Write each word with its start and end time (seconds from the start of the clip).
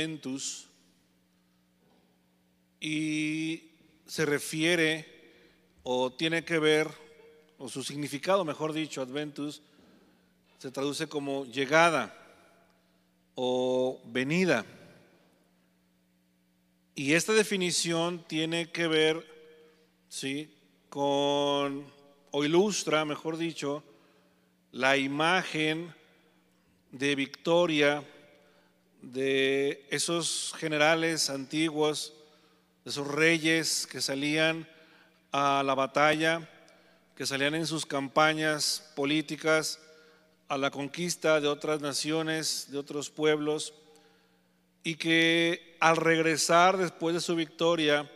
Adventus 0.00 0.66
y 2.80 3.70
se 4.06 4.24
refiere 4.24 5.04
o 5.82 6.10
tiene 6.10 6.42
que 6.42 6.58
ver, 6.58 6.88
o 7.58 7.68
su 7.68 7.84
significado, 7.84 8.44
mejor 8.46 8.72
dicho, 8.72 9.02
Adventus, 9.02 9.60
se 10.58 10.70
traduce 10.70 11.06
como 11.06 11.44
llegada 11.44 12.16
o 13.34 14.00
venida. 14.06 14.64
Y 16.94 17.12
esta 17.12 17.34
definición 17.34 18.24
tiene 18.26 18.70
que 18.70 18.86
ver, 18.86 19.26
¿sí? 20.08 20.50
Con, 20.88 21.92
o 22.30 22.44
ilustra, 22.44 23.04
mejor 23.04 23.36
dicho, 23.36 23.82
la 24.72 24.96
imagen 24.96 25.94
de 26.90 27.14
victoria 27.14 28.02
de 29.02 29.86
esos 29.90 30.54
generales 30.58 31.30
antiguos, 31.30 32.14
de 32.84 32.90
esos 32.90 33.06
reyes 33.08 33.86
que 33.86 34.00
salían 34.00 34.68
a 35.32 35.62
la 35.64 35.74
batalla, 35.74 36.48
que 37.16 37.26
salían 37.26 37.54
en 37.54 37.66
sus 37.66 37.86
campañas 37.86 38.90
políticas 38.94 39.78
a 40.48 40.58
la 40.58 40.70
conquista 40.70 41.40
de 41.40 41.48
otras 41.48 41.80
naciones, 41.80 42.66
de 42.70 42.78
otros 42.78 43.10
pueblos, 43.10 43.74
y 44.82 44.96
que 44.96 45.76
al 45.80 45.96
regresar 45.96 46.76
después 46.76 47.14
de 47.14 47.20
su 47.20 47.36
victoria, 47.36 48.10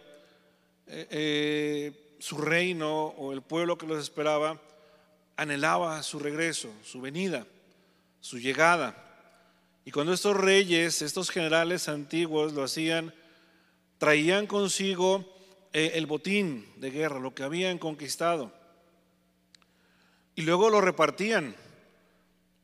eh, 0.87 1.07
eh, 1.10 2.16
su 2.19 2.38
reino 2.38 3.07
o 3.07 3.32
el 3.32 3.43
pueblo 3.43 3.77
que 3.79 3.87
los 3.87 4.02
esperaba 4.02 4.60
anhelaba 5.37 6.02
su 6.02 6.18
regreso, 6.18 6.73
su 6.82 7.01
venida, 7.01 7.46
su 8.21 8.38
llegada. 8.38 9.04
Y 9.85 9.90
cuando 9.90 10.13
estos 10.13 10.37
reyes, 10.37 11.02
estos 11.02 11.30
generales 11.30 11.88
antiguos 11.88 12.54
lo 12.54 12.65
hacían, 12.65 13.15
traían 13.99 14.46
consigo 14.46 15.24
eh, 15.73 15.93
el 15.95 16.07
botín 16.07 16.66
de 16.77 16.90
guerra, 16.90 17.21
lo 17.21 17.35
que 17.35 17.43
habían 17.43 17.79
conquistado. 17.79 18.52
Y 20.35 20.43
luego 20.43 20.71
lo 20.71 20.80
repartían, 20.80 21.55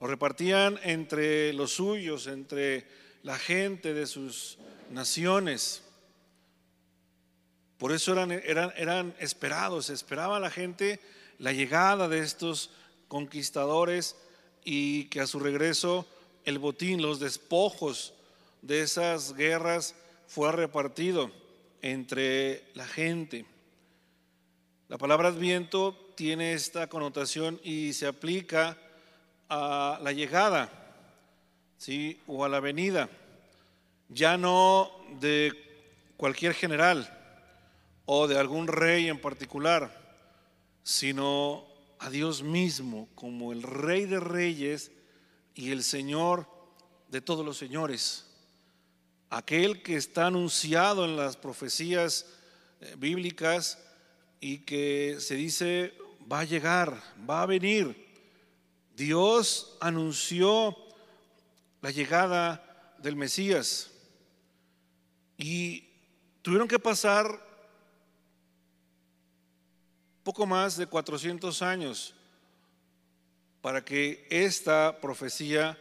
lo 0.00 0.06
repartían 0.06 0.80
entre 0.82 1.52
los 1.52 1.72
suyos, 1.72 2.26
entre 2.26 2.86
la 3.22 3.38
gente 3.38 3.92
de 3.92 4.06
sus 4.06 4.58
naciones. 4.90 5.82
Por 7.76 7.92
eso 7.92 8.12
eran, 8.12 8.32
eran, 8.32 8.72
eran 8.76 9.14
esperados, 9.18 9.90
esperaba 9.90 10.40
la 10.40 10.50
gente 10.50 11.00
la 11.38 11.52
llegada 11.52 12.08
de 12.08 12.20
estos 12.20 12.70
conquistadores 13.08 14.16
y 14.64 15.04
que 15.04 15.20
a 15.20 15.26
su 15.26 15.40
regreso 15.40 16.06
el 16.44 16.58
botín, 16.58 17.02
los 17.02 17.20
despojos 17.20 18.14
de 18.62 18.82
esas 18.82 19.34
guerras 19.34 19.94
fue 20.26 20.52
repartido 20.52 21.30
entre 21.82 22.64
la 22.74 22.86
gente. 22.86 23.44
La 24.88 24.98
palabra 24.98 25.28
adviento 25.28 26.12
tiene 26.16 26.52
esta 26.52 26.88
connotación 26.88 27.60
y 27.62 27.92
se 27.92 28.06
aplica 28.06 28.76
a 29.48 29.98
la 30.02 30.12
llegada, 30.12 30.70
¿sí? 31.78 32.20
O 32.26 32.44
a 32.44 32.48
la 32.48 32.60
venida, 32.60 33.08
ya 34.08 34.36
no 34.36 34.90
de 35.20 35.52
cualquier 36.16 36.54
general 36.54 37.16
o 38.04 38.26
de 38.26 38.38
algún 38.38 38.66
rey 38.66 39.08
en 39.08 39.20
particular, 39.20 39.96
sino 40.82 41.66
a 41.98 42.10
Dios 42.10 42.42
mismo 42.42 43.08
como 43.14 43.52
el 43.52 43.62
rey 43.62 44.06
de 44.06 44.20
reyes 44.20 44.90
y 45.60 45.72
el 45.72 45.84
Señor 45.84 46.46
de 47.08 47.20
todos 47.20 47.44
los 47.44 47.58
señores. 47.58 48.24
Aquel 49.28 49.82
que 49.82 49.96
está 49.96 50.28
anunciado 50.28 51.04
en 51.04 51.16
las 51.16 51.36
profecías 51.36 52.24
eh, 52.80 52.94
bíblicas 52.96 53.78
y 54.40 54.60
que 54.60 55.18
se 55.20 55.34
dice 55.34 55.92
va 56.32 56.40
a 56.40 56.44
llegar, 56.44 56.98
va 57.28 57.42
a 57.42 57.46
venir. 57.46 58.06
Dios 58.96 59.76
anunció 59.82 60.74
la 61.82 61.90
llegada 61.90 62.94
del 62.96 63.16
Mesías 63.16 63.90
y 65.36 65.84
tuvieron 66.40 66.68
que 66.68 66.78
pasar 66.78 67.38
poco 70.22 70.46
más 70.46 70.78
de 70.78 70.86
400 70.86 71.60
años 71.60 72.14
para 73.60 73.84
que 73.84 74.26
esta 74.30 75.00
profecía 75.00 75.78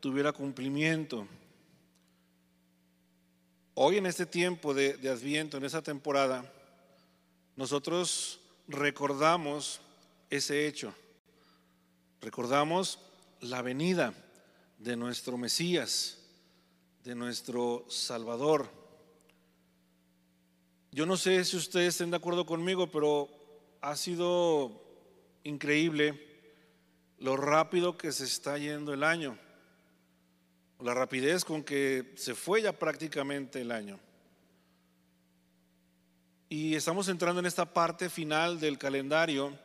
tuviera 0.00 0.32
cumplimiento. 0.32 1.26
Hoy 3.74 3.96
en 3.96 4.06
este 4.06 4.26
tiempo 4.26 4.74
de, 4.74 4.98
Adviento, 5.08 5.56
en 5.56 5.64
esta 5.64 5.80
temporada, 5.80 6.44
nosotros 7.56 8.40
recordamos 8.68 9.80
ese 10.28 10.66
hecho. 10.66 10.94
Recordamos 12.20 12.98
la 13.40 13.62
venida 13.62 14.12
de 14.78 14.96
nuestro 14.96 15.38
Mesías, 15.38 16.18
de 17.02 17.14
nuestro 17.14 17.86
Salvador. 17.88 18.68
Yo 20.90 21.06
no 21.06 21.16
sé 21.16 21.42
si 21.44 21.56
ustedes 21.56 21.94
estén 21.94 22.10
de 22.10 22.18
acuerdo 22.18 22.44
conmigo, 22.44 22.90
pero 22.90 23.30
ha 23.80 23.96
sido 23.96 24.82
increíble 25.44 26.31
lo 27.22 27.36
rápido 27.36 27.96
que 27.96 28.10
se 28.10 28.24
está 28.24 28.58
yendo 28.58 28.92
el 28.92 29.04
año, 29.04 29.38
la 30.80 30.92
rapidez 30.92 31.44
con 31.44 31.62
que 31.62 32.12
se 32.16 32.34
fue 32.34 32.62
ya 32.62 32.72
prácticamente 32.72 33.60
el 33.60 33.70
año. 33.70 33.98
Y 36.48 36.74
estamos 36.74 37.08
entrando 37.08 37.40
en 37.40 37.46
esta 37.46 37.64
parte 37.64 38.10
final 38.10 38.58
del 38.58 38.76
calendario. 38.76 39.56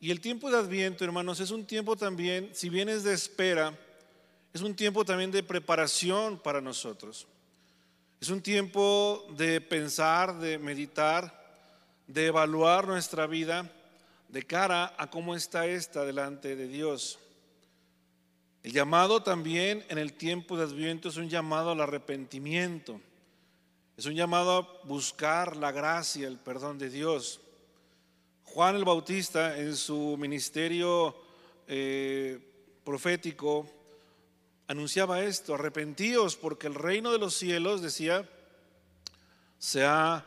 Y 0.00 0.10
el 0.10 0.20
tiempo 0.20 0.50
de 0.50 0.56
Adviento, 0.56 1.04
hermanos, 1.04 1.38
es 1.38 1.50
un 1.50 1.66
tiempo 1.66 1.96
también, 1.96 2.50
si 2.52 2.70
bien 2.70 2.88
es 2.88 3.04
de 3.04 3.12
espera, 3.12 3.78
es 4.54 4.62
un 4.62 4.74
tiempo 4.74 5.04
también 5.04 5.30
de 5.30 5.42
preparación 5.42 6.38
para 6.38 6.62
nosotros. 6.62 7.26
Es 8.20 8.30
un 8.30 8.40
tiempo 8.40 9.26
de 9.36 9.60
pensar, 9.60 10.38
de 10.38 10.58
meditar, 10.58 11.44
de 12.06 12.26
evaluar 12.26 12.86
nuestra 12.86 13.26
vida 13.26 13.70
de 14.28 14.42
cara 14.42 14.94
a 14.98 15.08
cómo 15.10 15.34
está 15.34 15.66
esta 15.66 16.04
delante 16.04 16.56
de 16.56 16.68
Dios. 16.68 17.18
El 18.62 18.72
llamado 18.72 19.22
también 19.22 19.84
en 19.88 19.98
el 19.98 20.12
tiempo 20.14 20.56
de 20.56 20.64
Adviento 20.64 21.08
es 21.08 21.16
un 21.16 21.28
llamado 21.28 21.70
al 21.70 21.80
arrepentimiento. 21.80 23.00
Es 23.96 24.06
un 24.06 24.14
llamado 24.14 24.58
a 24.58 24.86
buscar 24.86 25.56
la 25.56 25.72
gracia, 25.72 26.26
el 26.26 26.38
perdón 26.38 26.76
de 26.78 26.90
Dios. 26.90 27.40
Juan 28.44 28.76
el 28.76 28.84
Bautista 28.84 29.58
en 29.58 29.76
su 29.76 30.16
ministerio 30.18 31.16
eh, 31.68 32.40
profético 32.84 33.70
anunciaba 34.68 35.22
esto, 35.22 35.54
arrepentíos 35.54 36.36
porque 36.36 36.66
el 36.66 36.74
reino 36.74 37.12
de 37.12 37.18
los 37.18 37.34
cielos, 37.34 37.82
decía, 37.82 38.28
se 39.58 39.84
ha 39.84 40.26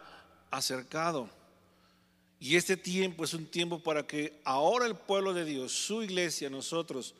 acercado. 0.49 1.29
Y 2.39 2.55
este 2.55 2.77
tiempo 2.77 3.25
es 3.25 3.33
un 3.33 3.45
tiempo 3.47 3.83
para 3.83 4.07
que 4.07 4.39
ahora 4.45 4.85
el 4.85 4.95
pueblo 4.95 5.33
de 5.33 5.44
Dios, 5.44 5.73
su 5.73 6.01
iglesia, 6.01 6.50
nosotros, 6.50 7.13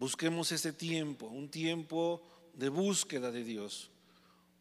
busquemos 0.00 0.50
ese 0.50 0.72
tiempo, 0.72 1.26
un 1.26 1.48
tiempo 1.48 2.20
de 2.54 2.68
búsqueda 2.68 3.30
de 3.30 3.44
Dios, 3.44 3.88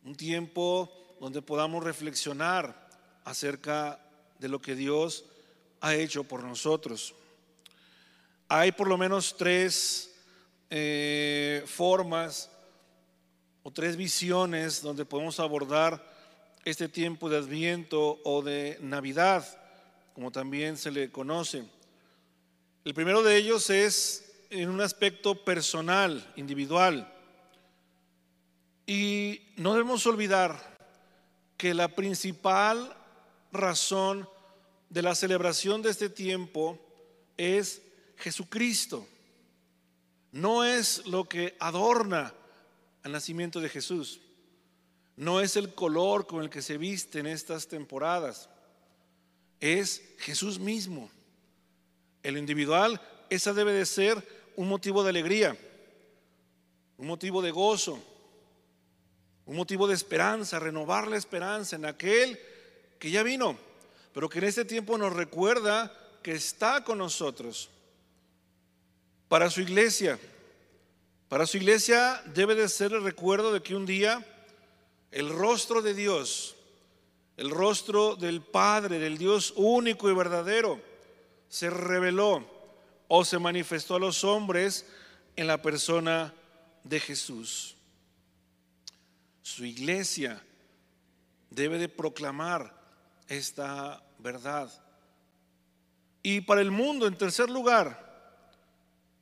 un 0.05 0.15
tiempo 0.15 0.91
donde 1.19 1.41
podamos 1.41 1.83
reflexionar 1.83 2.89
acerca 3.23 3.99
de 4.37 4.49
lo 4.49 4.61
que 4.61 4.75
Dios 4.75 5.25
ha 5.79 5.95
hecho 5.95 6.23
por 6.23 6.43
nosotros. 6.43 7.15
Hay 8.47 8.71
por 8.71 8.87
lo 8.87 8.99
menos 8.99 9.35
tres 9.35 10.11
eh, 10.69 11.63
formas 11.65 12.51
o 13.63 13.71
tres 13.71 13.95
visiones 13.95 14.83
donde 14.83 15.05
podemos 15.05 15.39
abordar 15.39 16.07
este 16.65 16.87
tiempo 16.87 17.29
de 17.29 17.37
Adviento 17.37 18.19
o 18.23 18.43
de 18.43 18.77
Navidad 18.81 19.60
como 20.21 20.31
también 20.31 20.77
se 20.77 20.91
le 20.91 21.09
conoce. 21.09 21.63
El 22.85 22.93
primero 22.93 23.23
de 23.23 23.37
ellos 23.37 23.71
es 23.71 24.31
en 24.51 24.69
un 24.69 24.79
aspecto 24.79 25.33
personal, 25.43 26.31
individual. 26.35 27.11
Y 28.85 29.41
no 29.55 29.73
debemos 29.73 30.05
olvidar 30.05 30.77
que 31.57 31.73
la 31.73 31.87
principal 31.95 32.95
razón 33.51 34.29
de 34.91 35.01
la 35.01 35.15
celebración 35.15 35.81
de 35.81 35.89
este 35.89 36.07
tiempo 36.07 36.77
es 37.35 37.81
Jesucristo. 38.17 39.07
No 40.31 40.63
es 40.63 41.03
lo 41.07 41.23
que 41.23 41.55
adorna 41.59 42.31
el 43.03 43.11
nacimiento 43.11 43.59
de 43.59 43.69
Jesús. 43.69 44.21
No 45.15 45.41
es 45.41 45.55
el 45.55 45.73
color 45.73 46.27
con 46.27 46.43
el 46.43 46.51
que 46.51 46.61
se 46.61 46.77
viste 46.77 47.17
en 47.17 47.25
estas 47.25 47.67
temporadas 47.67 48.50
es 49.61 50.01
Jesús 50.17 50.59
mismo. 50.59 51.09
El 52.23 52.37
individual, 52.37 52.99
esa 53.29 53.53
debe 53.53 53.71
de 53.71 53.85
ser 53.85 54.21
un 54.57 54.67
motivo 54.67 55.03
de 55.03 55.11
alegría, 55.11 55.57
un 56.97 57.07
motivo 57.07 57.41
de 57.41 57.51
gozo. 57.51 58.07
un 59.43 59.57
motivo 59.57 59.87
de 59.87 59.95
esperanza, 59.95 60.59
renovar 60.59 61.07
la 61.07 61.17
esperanza 61.17 61.75
en 61.75 61.83
aquel 61.83 62.39
que 62.99 63.11
ya 63.11 63.23
vino, 63.23 63.57
pero 64.13 64.29
que 64.29 64.37
en 64.37 64.45
este 64.45 64.63
tiempo 64.63 64.97
nos 64.97 65.11
recuerda 65.11 65.91
que 66.21 66.31
está 66.31 66.83
con 66.83 66.99
nosotros. 66.99 67.69
Para 69.27 69.49
su 69.49 69.59
iglesia, 69.59 70.19
para 71.27 71.47
su 71.47 71.57
iglesia 71.57 72.21
debe 72.33 72.55
de 72.55 72.69
ser 72.69 72.93
el 72.93 73.03
recuerdo 73.03 73.51
de 73.51 73.61
que 73.61 73.75
un 73.75 73.85
día 73.85 74.25
el 75.11 75.29
rostro 75.29 75.81
de 75.81 75.95
Dios, 75.95 76.55
el 77.41 77.49
rostro 77.49 78.15
del 78.15 78.43
Padre, 78.43 78.99
del 78.99 79.17
Dios 79.17 79.51
único 79.55 80.07
y 80.07 80.13
verdadero, 80.13 80.79
se 81.49 81.71
reveló 81.71 82.47
o 83.07 83.25
se 83.25 83.39
manifestó 83.39 83.95
a 83.95 83.99
los 83.99 84.23
hombres 84.23 84.85
en 85.35 85.47
la 85.47 85.59
persona 85.59 86.35
de 86.83 86.99
Jesús. 86.99 87.75
Su 89.41 89.65
iglesia 89.65 90.39
debe 91.49 91.79
de 91.79 91.89
proclamar 91.89 92.79
esta 93.27 94.03
verdad. 94.19 94.71
Y 96.21 96.41
para 96.41 96.61
el 96.61 96.69
mundo, 96.69 97.07
en 97.07 97.17
tercer 97.17 97.49
lugar, 97.49 98.37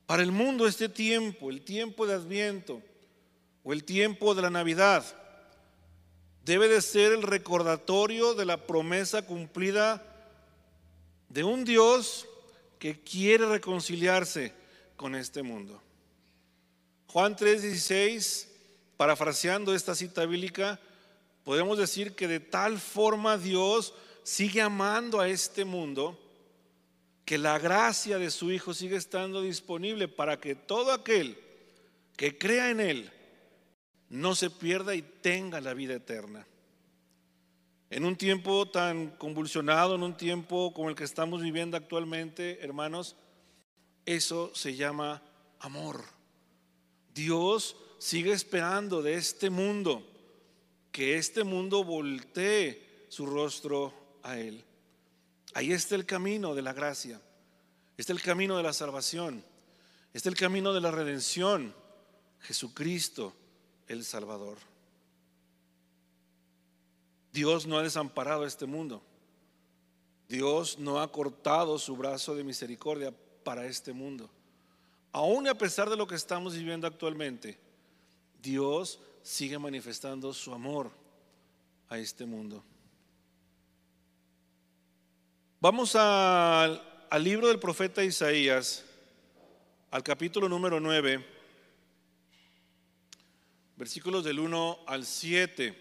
para 0.04 0.22
el 0.22 0.30
mundo 0.30 0.66
este 0.66 0.90
tiempo, 0.90 1.48
el 1.48 1.62
tiempo 1.62 2.06
de 2.06 2.16
Adviento 2.16 2.82
o 3.64 3.72
el 3.72 3.82
tiempo 3.82 4.34
de 4.34 4.42
la 4.42 4.50
Navidad, 4.50 5.06
debe 6.50 6.66
de 6.66 6.82
ser 6.82 7.12
el 7.12 7.22
recordatorio 7.22 8.34
de 8.34 8.44
la 8.44 8.56
promesa 8.56 9.22
cumplida 9.22 10.02
de 11.28 11.44
un 11.44 11.64
Dios 11.64 12.26
que 12.80 13.00
quiere 13.00 13.46
reconciliarse 13.46 14.52
con 14.96 15.14
este 15.14 15.44
mundo. 15.44 15.80
Juan 17.06 17.36
3:16, 17.36 18.48
parafraseando 18.96 19.72
esta 19.72 19.94
cita 19.94 20.26
bíblica, 20.26 20.80
podemos 21.44 21.78
decir 21.78 22.16
que 22.16 22.26
de 22.26 22.40
tal 22.40 22.80
forma 22.80 23.38
Dios 23.38 23.94
sigue 24.24 24.60
amando 24.60 25.20
a 25.20 25.28
este 25.28 25.64
mundo 25.64 26.18
que 27.24 27.38
la 27.38 27.60
gracia 27.60 28.18
de 28.18 28.32
su 28.32 28.50
Hijo 28.50 28.74
sigue 28.74 28.96
estando 28.96 29.40
disponible 29.40 30.08
para 30.08 30.40
que 30.40 30.56
todo 30.56 30.90
aquel 30.90 31.38
que 32.16 32.36
crea 32.36 32.70
en 32.70 32.80
Él 32.80 33.19
no 34.10 34.34
se 34.34 34.50
pierda 34.50 34.94
y 34.94 35.02
tenga 35.02 35.60
la 35.60 35.72
vida 35.72 35.94
eterna. 35.94 36.46
En 37.88 38.04
un 38.04 38.16
tiempo 38.16 38.68
tan 38.68 39.10
convulsionado, 39.10 39.94
en 39.94 40.02
un 40.02 40.16
tiempo 40.16 40.74
como 40.74 40.90
el 40.90 40.96
que 40.96 41.04
estamos 41.04 41.42
viviendo 41.42 41.76
actualmente, 41.76 42.58
hermanos, 42.60 43.16
eso 44.04 44.52
se 44.54 44.76
llama 44.76 45.22
amor. 45.60 46.04
Dios 47.14 47.76
sigue 47.98 48.32
esperando 48.32 49.02
de 49.02 49.14
este 49.14 49.48
mundo 49.48 50.06
que 50.92 51.16
este 51.16 51.44
mundo 51.44 51.84
voltee 51.84 53.06
su 53.08 53.26
rostro 53.26 54.18
a 54.22 54.38
Él. 54.38 54.64
Ahí 55.54 55.72
está 55.72 55.94
el 55.94 56.06
camino 56.06 56.54
de 56.54 56.62
la 56.62 56.72
gracia, 56.72 57.20
está 57.96 58.12
el 58.12 58.22
camino 58.22 58.56
de 58.56 58.62
la 58.64 58.72
salvación, 58.72 59.44
está 60.12 60.28
el 60.28 60.36
camino 60.36 60.72
de 60.72 60.80
la 60.80 60.90
redención, 60.90 61.74
Jesucristo 62.40 63.34
el 63.90 64.04
Salvador. 64.04 64.56
Dios 67.32 67.66
no 67.66 67.76
ha 67.76 67.82
desamparado 67.82 68.46
este 68.46 68.64
mundo. 68.64 69.02
Dios 70.28 70.78
no 70.78 71.00
ha 71.00 71.10
cortado 71.10 71.76
su 71.76 71.96
brazo 71.96 72.36
de 72.36 72.44
misericordia 72.44 73.12
para 73.42 73.66
este 73.66 73.92
mundo. 73.92 74.30
Aún 75.10 75.48
a 75.48 75.56
pesar 75.56 75.90
de 75.90 75.96
lo 75.96 76.06
que 76.06 76.14
estamos 76.14 76.54
viviendo 76.54 76.86
actualmente, 76.86 77.58
Dios 78.40 79.00
sigue 79.22 79.58
manifestando 79.58 80.32
su 80.32 80.54
amor 80.54 80.92
a 81.88 81.98
este 81.98 82.24
mundo. 82.24 82.62
Vamos 85.60 85.96
al, 85.96 86.80
al 87.10 87.24
libro 87.24 87.48
del 87.48 87.58
profeta 87.58 88.04
Isaías, 88.04 88.84
al 89.90 90.04
capítulo 90.04 90.48
número 90.48 90.78
9, 90.78 91.39
versículos 93.80 94.24
del 94.24 94.38
1 94.38 94.80
al 94.86 95.06
7. 95.06 95.74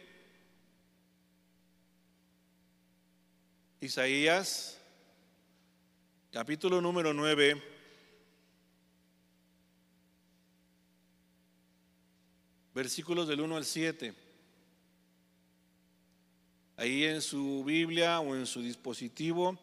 Isaías, 3.81 4.79
capítulo 6.31 6.79
número 6.79 7.13
9 7.13 7.61
versículos 12.73 13.27
del 13.27 13.41
1 13.41 13.57
al 13.57 13.65
7. 13.65 14.13
Ahí 16.77 17.03
en 17.03 17.21
su 17.21 17.65
Biblia 17.65 18.21
o 18.21 18.33
en 18.33 18.45
su 18.45 18.61
dispositivo, 18.61 19.59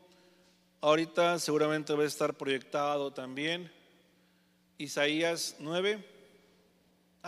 ahorita 0.83 1.39
seguramente 1.39 1.95
va 1.95 2.03
a 2.03 2.07
estar 2.07 2.35
proyectado 2.35 3.15
también. 3.15 3.73
Isaías 4.77 5.57
9. 5.59 6.16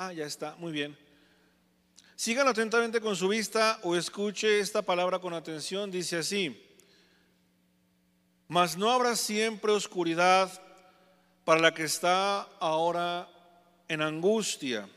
Ah, 0.00 0.12
ya 0.12 0.26
está, 0.26 0.54
muy 0.60 0.70
bien. 0.70 0.96
Síganlo 2.14 2.52
atentamente 2.52 3.00
con 3.00 3.16
su 3.16 3.26
vista 3.26 3.80
o 3.82 3.96
escuche 3.96 4.60
esta 4.60 4.80
palabra 4.80 5.18
con 5.18 5.34
atención. 5.34 5.90
Dice 5.90 6.18
así, 6.18 6.64
mas 8.46 8.76
no 8.76 8.92
habrá 8.92 9.16
siempre 9.16 9.72
oscuridad 9.72 10.52
para 11.44 11.60
la 11.60 11.74
que 11.74 11.82
está 11.82 12.42
ahora 12.60 13.28
en 13.88 14.00
angustia 14.00 14.88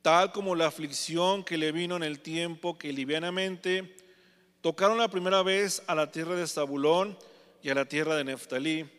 tal 0.00 0.32
como 0.32 0.54
la 0.54 0.68
aflicción 0.68 1.44
que 1.44 1.58
le 1.58 1.70
vino 1.70 1.94
en 1.94 2.02
el 2.02 2.20
tiempo 2.20 2.78
que 2.78 2.94
livianamente 2.94 3.94
tocaron 4.62 4.96
la 4.96 5.08
primera 5.08 5.42
vez 5.42 5.82
a 5.86 5.94
la 5.94 6.10
tierra 6.10 6.34
de 6.34 6.46
Zabulón 6.46 7.18
y 7.62 7.68
a 7.68 7.74
la 7.74 7.84
tierra 7.84 8.16
de 8.16 8.24
Neftalí, 8.24 8.90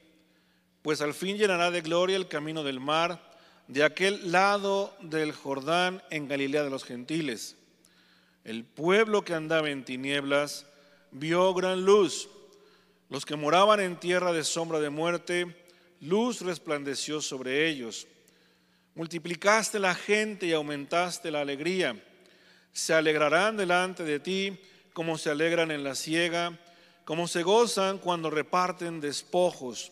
pues 0.83 1.01
al 1.01 1.16
fin 1.16 1.36
llenará 1.36 1.72
de 1.72 1.81
gloria 1.81 2.16
el 2.16 2.27
camino 2.27 2.63
del 2.63 2.80
mar 2.80 3.25
de 3.67 3.83
aquel 3.83 4.31
lado 4.31 4.95
del 5.01 5.31
Jordán 5.31 6.03
en 6.12 6.27
Galilea 6.27 6.63
de 6.63 6.69
los 6.69 6.83
gentiles. 6.83 7.56
El 8.44 8.63
pueblo 8.63 9.23
que 9.23 9.33
andaba 9.33 9.69
en 9.69 9.83
tinieblas 9.83 10.67
vio 11.12 11.53
gran 11.53 11.83
luz. 11.83 12.29
Los 13.09 13.25
que 13.25 13.36
moraban 13.36 13.79
en 13.79 14.00
tierra 14.00 14.34
de 14.34 14.43
sombra 14.43 14.79
de 14.79 14.89
muerte, 14.89 15.55
luz 16.00 16.41
resplandeció 16.41 17.22
sobre 17.22 17.67
ellos. 17.67 18.07
Multiplicaste 18.93 19.79
la 19.79 19.95
gente 19.95 20.45
y 20.45 20.53
aumentaste 20.53 21.31
la 21.31 21.41
alegría. 21.41 22.01
Se 22.72 22.93
alegrarán 22.93 23.57
delante 23.57 24.03
de 24.03 24.19
ti 24.19 24.60
como 24.93 25.17
se 25.17 25.31
alegran 25.31 25.72
en 25.72 25.84
la 25.84 25.95
siega, 25.95 26.57
como 27.03 27.27
se 27.27 27.43
gozan 27.43 27.98
cuando 27.98 28.29
reparten 28.29 29.01
despojos. 29.01 29.91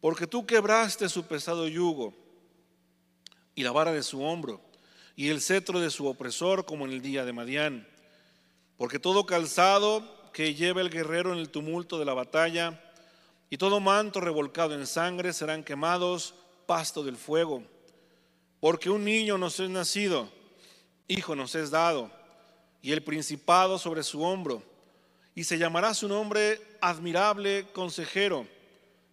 Porque 0.00 0.26
tú 0.26 0.46
quebraste 0.46 1.08
su 1.08 1.26
pesado 1.26 1.66
yugo 1.66 2.27
y 3.58 3.64
la 3.64 3.72
vara 3.72 3.92
de 3.92 4.02
su 4.02 4.22
hombro 4.22 4.60
y 5.16 5.30
el 5.30 5.40
cetro 5.40 5.80
de 5.80 5.90
su 5.90 6.06
opresor 6.06 6.64
como 6.64 6.86
en 6.86 6.92
el 6.92 7.02
día 7.02 7.24
de 7.24 7.32
Madián. 7.32 7.88
Porque 8.76 9.00
todo 9.00 9.26
calzado 9.26 10.30
que 10.32 10.54
lleva 10.54 10.80
el 10.80 10.90
guerrero 10.90 11.32
en 11.32 11.40
el 11.40 11.50
tumulto 11.50 11.98
de 11.98 12.04
la 12.04 12.14
batalla 12.14 12.80
y 13.50 13.56
todo 13.56 13.80
manto 13.80 14.20
revolcado 14.20 14.74
en 14.74 14.86
sangre 14.86 15.32
serán 15.32 15.64
quemados 15.64 16.34
pasto 16.66 17.02
del 17.02 17.16
fuego 17.16 17.64
porque 18.60 18.90
un 18.90 19.04
niño 19.04 19.38
nos 19.38 19.60
es 19.60 19.70
nacido, 19.70 20.28
hijo 21.06 21.36
nos 21.36 21.54
es 21.54 21.70
dado, 21.70 22.10
y 22.82 22.92
el 22.92 23.02
principado 23.02 23.78
sobre 23.78 24.02
su 24.02 24.22
hombro, 24.22 24.62
y 25.34 25.44
se 25.44 25.58
llamará 25.58 25.94
su 25.94 26.08
nombre 26.08 26.60
admirable 26.80 27.66
consejero, 27.72 28.46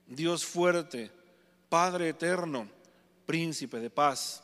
Dios 0.08 0.46
fuerte, 0.46 1.12
Padre 1.70 2.10
eterno, 2.10 2.70
príncipe 3.26 3.80
de 3.80 3.90
paz. 3.90 4.44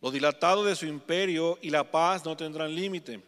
Lo 0.00 0.10
dilatado 0.10 0.64
de 0.64 0.76
su 0.76 0.86
imperio 0.86 1.58
y 1.62 1.70
la 1.70 1.90
paz 1.90 2.24
no 2.24 2.36
tendrán 2.36 2.74
límite. 2.74 3.22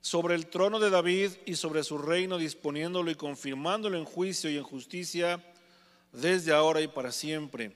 Sobre 0.00 0.34
el 0.34 0.46
trono 0.46 0.80
de 0.80 0.90
David 0.90 1.32
y 1.46 1.56
sobre 1.56 1.84
su 1.84 1.98
reino 1.98 2.38
disponiéndolo 2.38 3.10
y 3.10 3.14
confirmándolo 3.14 3.98
en 3.98 4.04
juicio 4.04 4.50
y 4.50 4.56
en 4.56 4.64
justicia 4.64 5.44
desde 6.12 6.52
ahora 6.52 6.80
y 6.80 6.88
para 6.88 7.12
siempre 7.12 7.72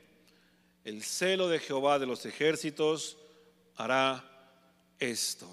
el 0.85 1.03
celo 1.03 1.49
de 1.49 1.59
Jehová 1.59 1.99
de 1.99 2.07
los 2.07 2.25
ejércitos 2.27 3.17
hará 3.77 4.23
esto. 4.99 5.49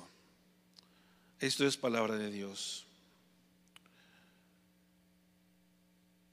Esto 1.39 1.65
es 1.65 1.77
palabra 1.77 2.17
de 2.17 2.29
Dios. 2.29 2.85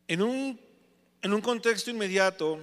En 0.08 0.22
un, 0.22 0.60
en 1.22 1.32
un 1.32 1.40
contexto 1.40 1.90
inmediato, 1.90 2.58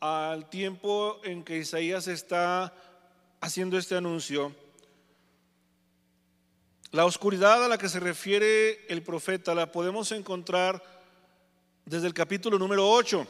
al 0.00 0.48
tiempo 0.48 1.20
en 1.24 1.44
que 1.44 1.58
Isaías 1.58 2.06
está 2.06 2.72
haciendo 3.40 3.78
este 3.78 3.96
anuncio, 3.96 4.54
la 6.90 7.04
oscuridad 7.04 7.64
a 7.64 7.68
la 7.68 7.76
que 7.76 7.88
se 7.88 8.00
refiere 8.00 8.86
el 8.88 9.02
profeta 9.02 9.54
la 9.54 9.70
podemos 9.70 10.10
encontrar 10.12 10.82
desde 11.84 12.06
el 12.06 12.14
capítulo 12.14 12.58
número 12.58 12.88
8. 12.88 13.26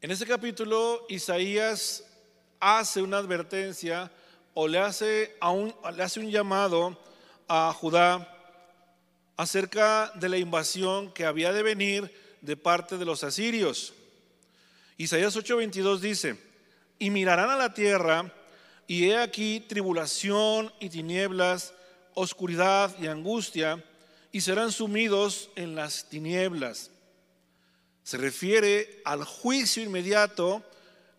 En 0.00 0.10
ese 0.10 0.26
capítulo, 0.26 1.04
Isaías 1.10 2.04
hace 2.58 3.02
una 3.02 3.18
advertencia 3.18 4.10
o 4.54 4.66
le 4.66 4.78
hace, 4.78 5.36
a 5.40 5.50
un, 5.50 5.74
le 5.94 6.02
hace 6.02 6.20
un 6.20 6.30
llamado 6.30 6.98
a 7.48 7.70
Judá 7.78 8.26
acerca 9.36 10.12
de 10.14 10.28
la 10.28 10.38
invasión 10.38 11.12
que 11.12 11.26
había 11.26 11.52
de 11.52 11.62
venir 11.62 12.38
de 12.40 12.56
parte 12.56 12.96
de 12.96 13.04
los 13.04 13.24
asirios. 13.24 13.92
Isaías 15.00 15.34
8:22 15.34 16.00
dice, 16.00 16.36
y 16.98 17.08
mirarán 17.08 17.48
a 17.48 17.56
la 17.56 17.72
tierra, 17.72 18.34
y 18.86 19.08
he 19.08 19.16
aquí 19.16 19.64
tribulación 19.66 20.70
y 20.78 20.90
tinieblas, 20.90 21.72
oscuridad 22.12 22.94
y 23.00 23.06
angustia, 23.06 23.82
y 24.30 24.42
serán 24.42 24.72
sumidos 24.72 25.48
en 25.56 25.74
las 25.74 26.10
tinieblas. 26.10 26.90
Se 28.02 28.18
refiere 28.18 29.00
al 29.06 29.24
juicio 29.24 29.82
inmediato 29.82 30.62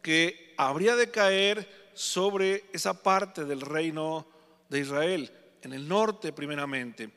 que 0.03 0.53
habría 0.57 0.95
de 0.95 1.09
caer 1.09 1.67
sobre 1.95 2.65
esa 2.73 3.01
parte 3.01 3.45
del 3.45 3.61
reino 3.61 4.27
de 4.69 4.81
Israel, 4.81 5.31
en 5.63 5.73
el 5.73 5.88
norte 5.88 6.31
primeramente. 6.31 7.09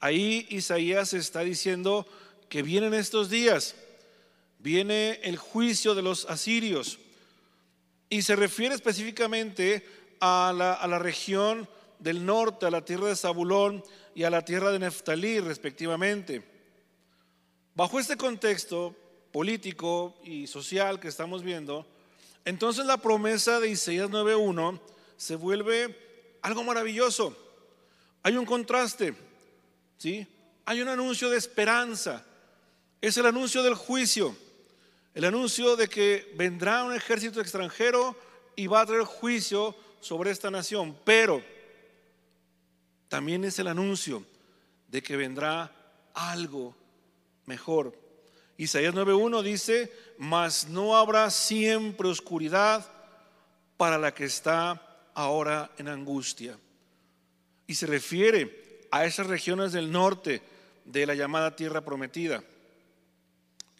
Ahí 0.00 0.46
Isaías 0.50 1.14
está 1.14 1.40
diciendo 1.40 2.06
que 2.50 2.62
vienen 2.62 2.92
estos 2.92 3.30
días, 3.30 3.74
viene 4.62 5.20
el 5.22 5.36
juicio 5.36 5.94
de 5.94 6.02
los 6.02 6.26
asirios 6.26 6.98
y 8.08 8.22
se 8.22 8.36
refiere 8.36 8.74
específicamente 8.74 9.86
a 10.20 10.52
la, 10.54 10.98
región 10.98 11.68
del 11.98 12.26
norte, 12.26 12.66
a 12.66 12.70
la 12.70 12.84
tierra 12.84 13.08
de 13.08 13.16
Zabulón 13.16 13.82
y 14.14 14.24
a 14.24 14.30
la 14.30 14.44
tierra 14.44 14.70
de 14.70 14.80
Neftalí 14.80 15.40
respectivamente. 15.40 16.42
Bajo 17.74 17.98
este 17.98 18.16
contexto 18.16 18.94
político 19.32 20.16
y 20.24 20.46
social 20.46 21.00
que 21.00 21.08
estamos 21.08 21.42
viendo, 21.42 21.86
entonces 22.44 22.84
la 22.84 22.96
promesa 22.96 23.60
de 23.60 23.70
Isaías 23.70 24.10
9.1 24.10 24.80
se 25.16 25.36
vuelve 25.36 25.96
algo 26.42 26.64
maravilloso. 26.64 27.36
Hay 28.22 28.36
un 28.36 28.44
contraste, 28.44 29.14
¿sí? 29.96 30.26
Hay 30.64 30.82
un 30.82 30.88
anuncio 30.88 31.30
de 31.30 31.38
esperanza. 31.38 32.24
Es 33.00 33.16
el 33.16 33.26
anuncio 33.26 33.62
del 33.62 33.74
juicio, 33.74 34.36
el 35.14 35.24
anuncio 35.24 35.76
de 35.76 35.88
que 35.88 36.32
vendrá 36.36 36.84
un 36.84 36.94
ejército 36.94 37.40
extranjero 37.40 38.16
y 38.56 38.66
va 38.66 38.82
a 38.82 38.86
traer 38.86 39.02
juicio 39.02 39.74
sobre 40.00 40.30
esta 40.30 40.50
nación, 40.50 40.96
pero 41.04 41.42
también 43.08 43.44
es 43.44 43.58
el 43.58 43.66
anuncio 43.66 44.24
de 44.88 45.02
que 45.02 45.16
vendrá 45.16 45.72
algo 46.14 46.74
mejor. 47.46 47.94
Isaías 48.56 48.94
9.1 48.94 49.42
dice, 49.42 49.92
mas 50.18 50.68
no 50.68 50.96
habrá 50.96 51.30
siempre 51.30 52.08
oscuridad 52.08 52.86
para 53.76 53.98
la 53.98 54.12
que 54.12 54.24
está 54.24 55.08
ahora 55.14 55.70
en 55.78 55.88
angustia. 55.88 56.58
Y 57.66 57.74
se 57.74 57.86
refiere 57.86 58.86
a 58.90 59.06
esas 59.06 59.26
regiones 59.26 59.72
del 59.72 59.90
norte 59.90 60.42
de 60.84 61.06
la 61.06 61.14
llamada 61.14 61.56
tierra 61.56 61.80
prometida. 61.80 62.42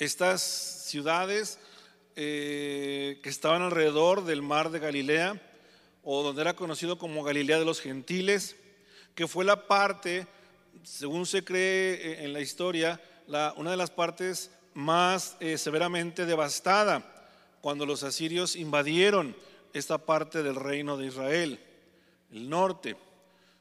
Estas 0.00 0.40
ciudades 0.40 1.58
eh, 2.16 3.20
que 3.22 3.28
estaban 3.28 3.60
alrededor 3.60 4.24
del 4.24 4.40
mar 4.40 4.70
de 4.70 4.78
Galilea, 4.78 5.38
o 6.02 6.22
donde 6.22 6.40
era 6.40 6.56
conocido 6.56 6.96
como 6.96 7.22
Galilea 7.22 7.58
de 7.58 7.66
los 7.66 7.82
Gentiles, 7.82 8.56
que 9.14 9.28
fue 9.28 9.44
la 9.44 9.66
parte, 9.66 10.26
según 10.84 11.26
se 11.26 11.44
cree 11.44 12.24
en 12.24 12.32
la 12.32 12.40
historia, 12.40 12.98
una 13.56 13.72
de 13.72 13.76
las 13.76 13.90
partes 13.90 14.50
más 14.72 15.36
eh, 15.38 15.58
severamente 15.58 16.24
devastada 16.24 17.04
cuando 17.60 17.84
los 17.84 18.02
asirios 18.02 18.56
invadieron 18.56 19.36
esta 19.74 19.98
parte 19.98 20.42
del 20.42 20.54
reino 20.54 20.96
de 20.96 21.08
Israel, 21.08 21.60
el 22.32 22.48
norte. 22.48 22.96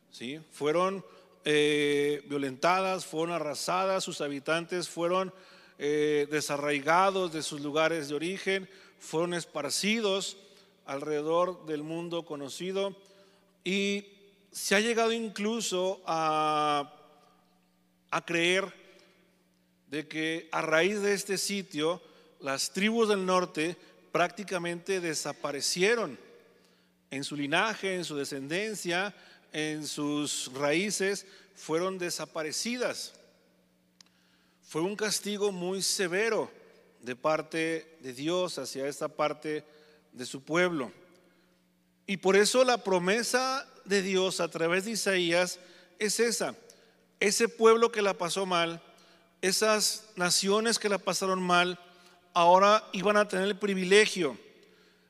¿sí? 0.10 0.40
Fueron 0.54 1.04
eh, 1.44 2.24
violentadas, 2.30 3.06
fueron 3.06 3.36
arrasadas, 3.36 4.06
sus 4.06 4.22
habitantes 4.22 4.88
fueron 4.88 5.34
eh, 5.80 6.28
desarraigados 6.30 7.32
de 7.32 7.42
sus 7.42 7.62
lugares 7.62 8.10
de 8.10 8.16
origen, 8.16 8.70
fueron 9.00 9.34
esparcidos 9.34 10.38
alrededor 10.86 11.66
del 11.66 11.84
mundo 11.84 12.26
conocido 12.26 12.96
y 13.64 14.06
se 14.52 14.76
ha 14.76 14.82
llegado 14.82 15.14
incluso 15.14 16.02
a, 16.06 16.94
a 18.12 18.26
creer 18.26 18.74
de 19.88 20.08
que 20.08 20.50
a 20.52 20.62
raíz 20.62 21.02
de 21.02 21.14
este 21.14 21.38
sitio 21.38 22.02
las 22.42 22.72
tribus 22.74 23.08
del 23.08 23.26
norte 23.26 23.78
prácticamente 24.12 25.00
desaparecieron 25.00 26.20
en 27.12 27.24
su 27.24 27.36
linaje, 27.36 27.96
en 27.96 28.04
su 28.04 28.16
descendencia, 28.16 29.16
en 29.52 29.88
sus 29.88 30.52
raíces, 30.54 31.26
fueron 31.56 31.98
desaparecidas. 31.98 33.14
Fue 34.70 34.82
un 34.82 34.96
castigo 34.96 35.52
muy 35.52 35.82
severo 35.82 36.52
de 37.02 37.16
parte 37.16 37.98
de 38.02 38.14
Dios 38.14 38.60
hacia 38.60 38.86
esta 38.86 39.08
parte 39.08 39.66
de 40.14 40.26
su 40.28 40.44
pueblo. 40.44 40.92
Y 42.06 42.18
por 42.18 42.36
eso 42.36 42.64
la 42.64 42.84
promesa 42.84 43.68
de 43.86 44.04
Dios 44.04 44.40
a 44.40 44.48
través 44.48 44.86
de 44.86 44.92
Isaías 44.92 45.60
es 45.98 46.20
esa. 46.20 46.56
Ese 47.20 47.50
pueblo 47.50 47.92
que 47.92 48.04
la 48.04 48.14
pasó 48.14 48.46
mal, 48.46 48.80
esas 49.42 50.08
naciones 50.16 50.78
que 50.78 50.88
la 50.88 51.00
pasaron 51.00 51.42
mal, 51.42 51.80
ahora 52.36 52.88
iban 52.94 53.18
a 53.18 53.28
tener 53.28 53.48
el 53.48 53.58
privilegio 53.58 54.38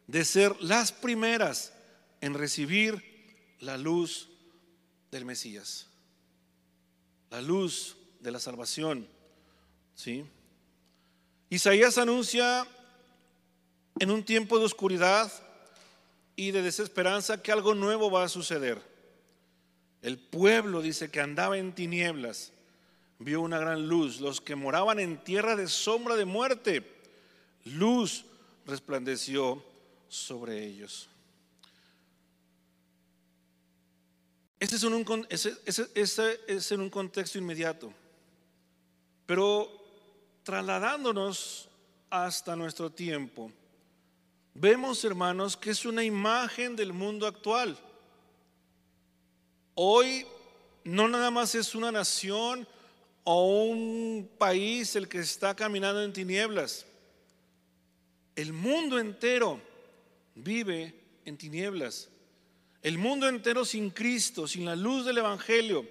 de 0.08 0.24
ser 0.24 0.56
las 0.62 0.94
primeras 0.94 1.74
en 2.22 2.34
recibir 2.34 3.04
la 3.60 3.78
luz 3.78 4.30
del 5.12 5.26
Mesías, 5.26 5.88
la 7.30 7.42
luz 7.42 7.98
de 8.22 8.32
la 8.32 8.40
salvación. 8.40 9.19
¿Sí? 10.00 10.24
Isaías 11.50 11.98
anuncia 11.98 12.66
en 14.00 14.12
un 14.12 14.24
tiempo 14.24 14.58
de 14.58 14.64
oscuridad 14.64 15.30
y 16.38 16.52
de 16.52 16.62
desesperanza 16.62 17.44
que 17.44 17.52
algo 17.52 17.76
nuevo 17.76 18.10
va 18.10 18.24
a 18.24 18.30
suceder. 18.30 18.82
El 20.02 20.18
pueblo 20.18 20.82
dice 20.82 21.12
que 21.12 21.20
andaba 21.20 21.58
en 21.58 21.76
tinieblas 21.76 22.54
vio 23.18 23.42
una 23.42 23.60
gran 23.60 23.90
luz. 23.90 24.22
Los 24.22 24.40
que 24.40 24.56
moraban 24.56 25.00
en 25.00 25.22
tierra 25.22 25.58
de 25.58 25.68
sombra 25.68 26.16
de 26.16 26.24
muerte, 26.24 26.90
luz 27.66 28.24
resplandeció 28.66 29.62
sobre 30.08 30.66
ellos. 30.66 31.10
Ese 34.62 34.78
es, 34.78 34.84
un, 34.84 35.28
ese, 35.30 36.40
es 36.48 36.72
en 36.72 36.80
un 36.80 36.90
contexto 36.90 37.38
inmediato. 37.38 37.92
Pero 39.26 39.79
trasladándonos 40.50 41.70
hasta 42.10 42.56
nuestro 42.56 42.90
tiempo, 42.90 43.52
vemos, 44.56 45.04
hermanos, 45.04 45.56
que 45.56 45.70
es 45.70 45.86
una 45.86 46.04
imagen 46.04 46.76
del 46.76 46.92
mundo 46.92 47.28
actual. 47.28 47.78
Hoy 49.76 50.26
no 50.84 51.08
nada 51.08 51.30
más 51.30 51.54
es 51.54 51.76
una 51.76 51.92
nación 51.92 52.68
o 53.24 53.68
un 53.68 54.28
país 54.40 54.96
el 54.96 55.08
que 55.08 55.20
está 55.20 55.56
caminando 55.56 56.02
en 56.02 56.14
tinieblas. 56.14 56.88
El 58.36 58.52
mundo 58.52 58.98
entero 58.98 59.62
vive 60.34 61.00
en 61.26 61.38
tinieblas. 61.38 62.10
El 62.82 62.98
mundo 62.98 63.30
entero 63.30 63.66
sin 63.66 63.92
Cristo, 63.92 64.48
sin 64.48 64.66
la 64.66 64.76
luz 64.76 65.06
del 65.06 65.20
Evangelio, 65.20 65.86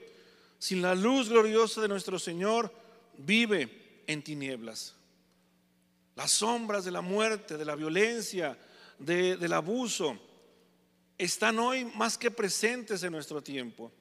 sin 0.59 0.83
la 0.83 0.97
luz 0.97 1.29
gloriosa 1.29 1.81
de 1.81 1.87
nuestro 1.87 2.19
Señor, 2.19 2.73
vive 3.19 3.87
en 4.09 4.23
tinieblas. 4.23 4.97
Las 6.17 6.33
sombras 6.33 6.85
de 6.85 6.91
la 6.91 7.03
muerte, 7.03 7.57
de 7.57 7.65
la 7.65 7.77
violencia, 7.77 8.59
del 8.99 9.53
abuso, 9.53 10.19
están 11.17 11.61
hoy 11.61 11.85
más 11.85 12.19
que 12.19 12.33
presentes 12.33 13.05
en 13.05 13.13
nuestro 13.13 13.41
tiempo. 13.41 13.93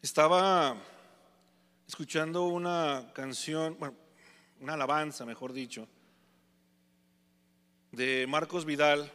Estaba 0.00 0.76
escuchando 1.86 2.46
una 2.46 3.12
canción, 3.14 3.76
bueno, 3.78 3.94
una 4.58 4.74
alabanza, 4.74 5.24
mejor 5.24 5.52
dicho, 5.52 5.86
de 7.92 8.26
Marcos 8.28 8.64
Vidal 8.64 9.12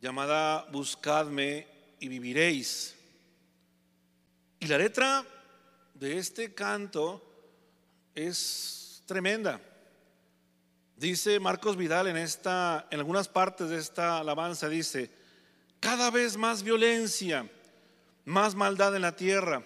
llamada 0.00 0.66
Buscadme 0.72 1.66
y 2.00 2.08
viviréis. 2.08 2.96
Y 4.58 4.66
la 4.66 4.78
letra 4.78 5.24
de 5.94 6.18
este 6.18 6.54
canto 6.54 7.23
es 8.14 9.02
tremenda. 9.06 9.60
Dice 10.96 11.40
Marcos 11.40 11.76
Vidal 11.76 12.06
en 12.06 12.16
esta 12.16 12.86
en 12.90 13.00
algunas 13.00 13.28
partes 13.28 13.68
de 13.68 13.78
esta 13.78 14.18
alabanza 14.18 14.68
dice, 14.68 15.10
cada 15.80 16.10
vez 16.10 16.36
más 16.36 16.62
violencia, 16.62 17.48
más 18.24 18.54
maldad 18.54 18.94
en 18.96 19.02
la 19.02 19.16
tierra 19.16 19.62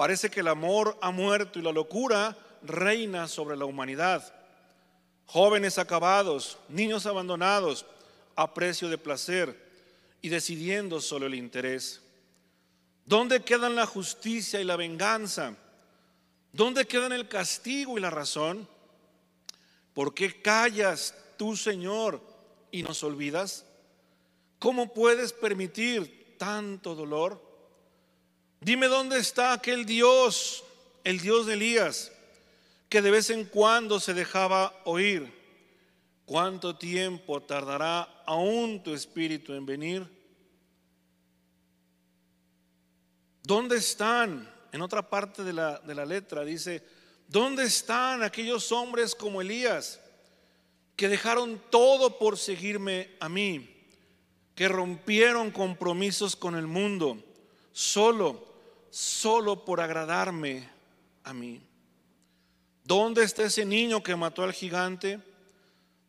Parece 0.00 0.30
que 0.30 0.40
el 0.40 0.48
amor 0.48 0.96
ha 1.02 1.10
muerto 1.10 1.58
y 1.58 1.62
la 1.62 1.72
locura 1.72 2.34
reina 2.62 3.28
sobre 3.28 3.54
la 3.54 3.66
humanidad. 3.66 4.32
Jóvenes 5.26 5.76
acabados, 5.76 6.56
niños 6.70 7.04
abandonados 7.04 7.84
a 8.34 8.54
precio 8.54 8.88
de 8.88 8.96
placer 8.96 9.54
y 10.22 10.30
decidiendo 10.30 11.02
solo 11.02 11.26
el 11.26 11.34
interés. 11.34 12.00
¿Dónde 13.04 13.42
quedan 13.42 13.76
la 13.76 13.84
justicia 13.84 14.58
y 14.58 14.64
la 14.64 14.76
venganza? 14.76 15.54
¿Dónde 16.52 16.86
quedan 16.86 17.12
el 17.12 17.28
castigo 17.28 17.96
y 17.96 18.00
la 18.00 18.10
razón? 18.10 18.68
¿Por 19.94 20.14
qué 20.14 20.40
callas 20.40 21.14
tú, 21.36 21.56
Señor, 21.56 22.20
y 22.70 22.82
nos 22.82 23.02
olvidas? 23.02 23.66
¿Cómo 24.58 24.92
puedes 24.92 25.32
permitir 25.32 26.36
tanto 26.38 26.94
dolor? 26.94 27.42
Dime 28.60 28.88
dónde 28.88 29.18
está 29.18 29.52
aquel 29.52 29.86
Dios, 29.86 30.64
el 31.04 31.20
Dios 31.20 31.46
de 31.46 31.54
Elías, 31.54 32.12
que 32.88 33.00
de 33.00 33.10
vez 33.10 33.30
en 33.30 33.44
cuando 33.44 34.00
se 34.00 34.12
dejaba 34.12 34.74
oír. 34.84 35.38
¿Cuánto 36.26 36.76
tiempo 36.76 37.42
tardará 37.42 38.02
aún 38.26 38.82
tu 38.82 38.94
espíritu 38.94 39.54
en 39.54 39.66
venir? 39.66 40.06
¿Dónde 43.42 43.78
están? 43.78 44.48
En 44.72 44.82
otra 44.82 45.08
parte 45.08 45.42
de 45.42 45.52
la, 45.52 45.78
de 45.78 45.94
la 45.94 46.04
letra 46.04 46.44
dice, 46.44 46.82
¿dónde 47.28 47.64
están 47.64 48.22
aquellos 48.22 48.70
hombres 48.72 49.14
como 49.14 49.40
Elías 49.40 50.00
que 50.96 51.08
dejaron 51.08 51.60
todo 51.70 52.18
por 52.18 52.38
seguirme 52.38 53.16
a 53.20 53.28
mí, 53.28 53.76
que 54.54 54.68
rompieron 54.68 55.50
compromisos 55.50 56.36
con 56.36 56.54
el 56.54 56.66
mundo, 56.66 57.22
solo, 57.72 58.46
solo 58.90 59.64
por 59.64 59.80
agradarme 59.80 60.68
a 61.24 61.32
mí? 61.32 61.60
¿Dónde 62.84 63.24
está 63.24 63.44
ese 63.44 63.64
niño 63.64 64.02
que 64.02 64.16
mató 64.16 64.42
al 64.42 64.52
gigante? 64.52 65.20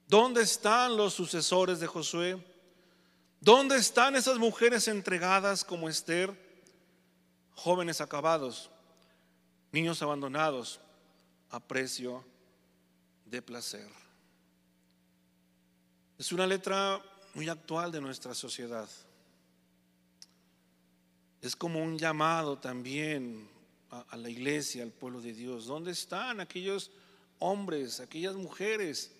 ¿Dónde 0.07 0.41
están 0.41 0.97
los 0.97 1.13
sucesores 1.13 1.79
de 1.79 1.87
Josué? 1.87 2.37
¿Dónde 3.39 3.77
están 3.77 4.15
esas 4.15 4.37
mujeres 4.37 4.87
entregadas 4.87 5.63
como 5.63 5.89
Esther? 5.89 6.50
Jóvenes 7.55 8.01
acabados, 8.01 8.69
niños 9.71 10.01
abandonados 10.01 10.79
a 11.49 11.59
precio 11.59 12.23
de 13.25 13.41
placer. 13.41 13.89
Es 16.17 16.31
una 16.31 16.47
letra 16.47 17.01
muy 17.33 17.49
actual 17.49 17.91
de 17.91 18.01
nuestra 18.01 18.33
sociedad. 18.33 18.89
Es 21.41 21.55
como 21.55 21.83
un 21.83 21.97
llamado 21.97 22.59
también 22.59 23.49
a, 23.89 24.15
la 24.15 24.29
iglesia, 24.29 24.83
al 24.83 24.91
pueblo 24.91 25.21
de 25.21 25.33
Dios. 25.33 25.65
¿Dónde 25.65 25.91
están 25.91 26.39
aquellos 26.39 26.91
hombres, 27.39 27.99
aquellas 27.99 28.35
mujeres 28.35 29.11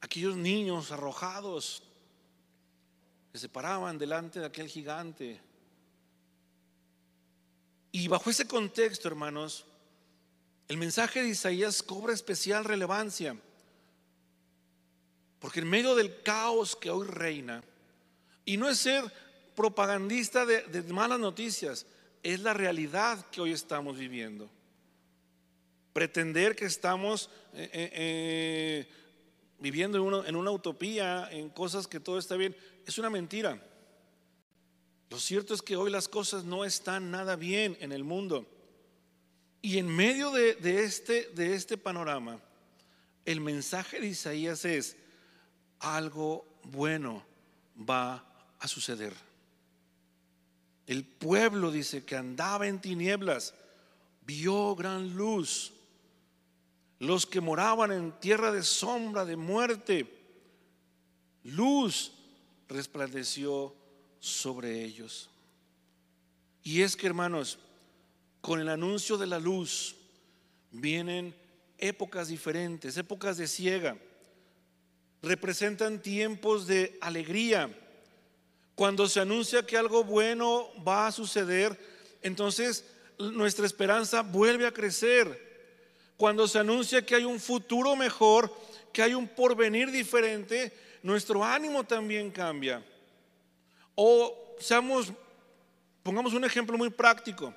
aquellos 0.00 0.36
niños 0.36 0.90
arrojados 0.92 1.82
que 3.32 3.38
se 3.38 3.48
paraban 3.48 3.98
delante 3.98 4.40
de 4.40 4.46
aquel 4.46 4.68
gigante. 4.68 5.40
Y 7.92 8.08
bajo 8.08 8.30
ese 8.30 8.46
contexto, 8.46 9.08
hermanos, 9.08 9.66
el 10.68 10.76
mensaje 10.76 11.22
de 11.22 11.30
Isaías 11.30 11.82
cobra 11.82 12.12
especial 12.12 12.64
relevancia, 12.64 13.36
porque 15.40 15.60
en 15.60 15.68
medio 15.68 15.96
del 15.96 16.22
caos 16.22 16.76
que 16.76 16.90
hoy 16.90 17.06
reina, 17.08 17.64
y 18.44 18.56
no 18.56 18.68
es 18.68 18.78
ser 18.78 19.12
propagandista 19.56 20.46
de, 20.46 20.82
malas 20.92 21.18
noticias, 21.18 21.86
es 22.22 22.40
la 22.40 22.54
realidad 22.54 23.26
que 23.30 23.40
hoy 23.40 23.52
estamos 23.52 23.98
viviendo. 23.98 24.48
Pretender 25.92 26.54
que 26.54 26.66
estamos 26.66 27.28
eh, 27.52 27.68
eh, 27.72 27.90
eh, 27.92 28.88
viviendo 29.58 30.22
en 30.24 30.36
una, 30.36 30.50
utopía, 30.50 31.28
en 31.32 31.50
cosas 31.50 31.88
que 31.88 31.98
todo 31.98 32.18
está 32.18 32.36
bien, 32.36 32.56
es 32.86 32.96
una 32.98 33.10
mentira. 33.10 33.60
Lo 35.10 35.18
cierto 35.18 35.54
es 35.54 35.62
que 35.62 35.76
hoy 35.76 35.90
las 35.90 36.08
cosas 36.08 36.44
no 36.44 36.64
están 36.64 37.10
nada 37.10 37.36
bien 37.36 37.76
en 37.80 37.92
el 37.92 38.04
mundo. 38.04 38.46
Y 39.60 39.78
en 39.78 39.88
medio 39.88 40.30
de, 40.30 40.56
este, 40.62 41.30
de 41.34 41.54
este 41.54 41.76
panorama, 41.76 42.40
el 43.24 43.40
mensaje 43.40 44.00
de 44.00 44.06
Isaías 44.06 44.64
es, 44.64 44.96
algo 45.80 46.46
bueno 46.64 47.24
va 47.76 48.24
a 48.58 48.68
suceder. 48.68 49.12
El 50.86 51.04
pueblo 51.04 51.70
dice 51.70 52.04
que 52.04 52.16
andaba 52.16 52.66
en 52.66 52.80
tinieblas, 52.80 53.54
vio 54.24 54.74
gran 54.74 55.14
luz 55.16 55.72
los 57.00 57.24
que 57.24 57.40
moraban 57.40 57.92
en 57.92 58.12
tierra 58.20 58.52
de 58.52 58.62
sombra, 58.62 59.24
de 59.24 59.36
muerte, 59.36 60.06
luz 61.44 62.12
resplandeció 62.68 63.74
sobre 64.20 64.84
ellos. 64.84 65.28
Y 66.62 66.82
es 66.82 66.94
que, 66.94 67.06
hermanos, 67.06 67.58
con 68.40 68.60
el 68.60 68.68
anuncio 68.68 69.18
de 69.18 69.26
la 69.26 69.38
luz 69.38 69.96
vienen 70.70 71.34
épocas 71.78 72.28
diferentes, 72.28 72.96
épocas 72.96 73.36
de 73.38 73.48
ciega. 73.48 73.96
Representan 75.22 76.00
tiempos 76.00 76.66
de 76.66 76.96
alegría. 77.00 77.70
Cuando 78.74 79.08
se 79.08 79.20
anuncia 79.20 79.66
que 79.66 79.76
algo 79.76 80.04
bueno 80.04 80.68
va 80.86 81.06
a 81.06 81.12
suceder, 81.12 81.78
entonces 82.22 82.84
nuestra 83.18 83.66
esperanza 83.66 84.22
vuelve 84.22 84.66
a 84.66 84.72
crecer 84.72 85.50
cuando 86.16 86.46
se 86.46 86.58
anuncia 86.58 87.04
que 87.04 87.14
hay 87.14 87.24
un 87.24 87.40
futuro 87.40 87.96
mejor, 87.96 88.54
que 88.92 89.00
hay 89.00 89.14
un 89.14 89.26
porvenir 89.26 89.90
diferente, 89.90 90.70
nuestro 91.02 91.42
ánimo 91.42 91.84
también 91.84 92.30
cambia. 92.30 92.84
O 93.94 94.56
seamos, 94.58 95.12
pongamos 96.02 96.34
un 96.34 96.44
ejemplo 96.44 96.76
muy 96.78 96.90
práctico. 96.90 97.54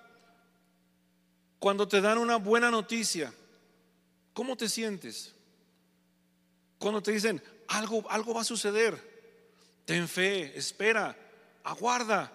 Cuando 1.59 1.87
te 1.87 2.01
dan 2.01 2.17
una 2.17 2.37
buena 2.37 2.69
noticia, 2.69 3.33
¿cómo 4.33 4.57
te 4.57 4.67
sientes? 4.67 5.33
Cuando 6.77 7.01
te 7.01 7.11
dicen, 7.11 7.41
algo, 7.67 8.03
algo 8.09 8.33
va 8.33 8.41
a 8.41 8.45
suceder, 8.45 8.99
ten 9.85 10.07
fe, 10.07 10.57
espera, 10.57 11.17
aguarda. 11.63 12.31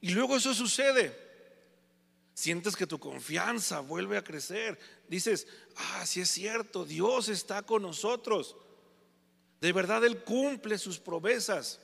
Y 0.00 0.10
luego 0.10 0.36
eso 0.36 0.54
sucede. 0.54 1.26
Sientes 2.34 2.76
que 2.76 2.86
tu 2.86 2.98
confianza 2.98 3.80
vuelve 3.80 4.18
a 4.18 4.22
crecer. 4.22 4.78
Dices, 5.08 5.48
ah, 5.76 6.04
sí 6.06 6.20
es 6.20 6.30
cierto, 6.30 6.84
Dios 6.84 7.28
está 7.28 7.62
con 7.62 7.82
nosotros. 7.82 8.56
De 9.60 9.72
verdad 9.72 10.04
Él 10.04 10.22
cumple 10.22 10.78
sus 10.78 10.98
promesas. 10.98 11.80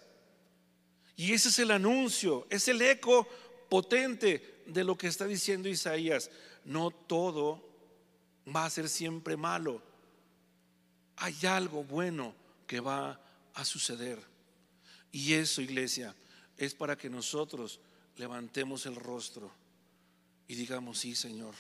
Y 1.17 1.33
ese 1.33 1.51
es 1.51 1.59
el 1.59 1.71
anuncio, 1.71 2.47
es 2.51 2.69
el 2.69 2.81
eco 2.83 3.29
potente 3.69 4.63
de 4.67 4.85
lo 4.85 4.97
que 4.97 5.09
está 5.09 5.27
diciendo 5.27 5.69
Isaías. 5.69 6.31
No 6.65 6.91
todo 6.91 7.63
va 8.55 8.65
a 8.65 8.71
ser 8.71 8.89
siempre 8.89 9.37
malo. 9.37 9.83
Hay 11.17 11.37
algo 11.47 11.85
bueno 11.85 12.35
que 12.67 12.81
va 12.81 13.21
a 13.55 13.65
suceder. 13.65 14.19
Y 15.11 15.35
eso, 15.35 15.61
iglesia, 15.61 16.15
es 16.57 16.75
para 16.75 16.97
que 16.97 17.11
nosotros 17.11 17.81
levantemos 18.17 18.87
el 18.87 18.97
rostro 18.97 19.53
y 20.49 20.55
digamos, 20.55 20.99
sí, 20.99 21.15
Señor, 21.15 21.55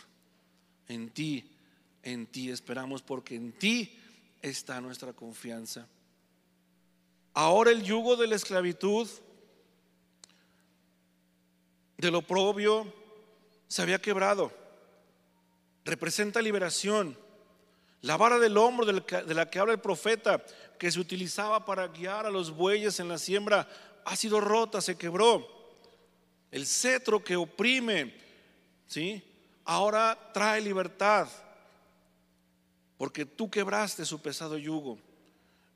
en 0.88 1.10
ti, 1.10 1.50
en 2.02 2.26
ti 2.26 2.50
esperamos 2.50 3.02
porque 3.02 3.36
en 3.36 3.52
ti 3.52 3.98
está 4.42 4.80
nuestra 4.80 5.12
confianza. 5.12 5.86
Ahora 7.32 7.70
el 7.70 7.82
yugo 7.82 8.16
de 8.16 8.26
la 8.26 8.36
esclavitud, 8.36 9.08
del 11.96 12.14
oprobio, 12.14 12.92
se 13.68 13.82
había 13.82 14.00
quebrado. 14.00 14.52
Representa 15.84 16.42
liberación. 16.42 17.18
La 18.00 18.16
vara 18.16 18.38
del 18.38 18.56
hombro 18.56 18.84
de 18.84 19.34
la 19.34 19.48
que 19.48 19.58
habla 19.58 19.72
el 19.72 19.80
profeta, 19.80 20.42
que 20.78 20.90
se 20.90 20.98
utilizaba 20.98 21.64
para 21.64 21.86
guiar 21.88 22.26
a 22.26 22.30
los 22.30 22.50
bueyes 22.50 22.98
en 22.98 23.08
la 23.08 23.18
siembra, 23.18 23.68
ha 24.04 24.16
sido 24.16 24.40
rota, 24.40 24.80
se 24.80 24.96
quebró. 24.96 25.46
El 26.50 26.66
cetro 26.66 27.22
que 27.22 27.36
oprime 27.36 28.22
¿sí? 28.92 29.22
Ahora 29.64 30.18
trae 30.34 30.60
libertad, 30.60 31.26
porque 32.98 33.24
tú 33.24 33.50
quebraste 33.50 34.04
su 34.04 34.20
pesado 34.20 34.58
yugo 34.58 34.98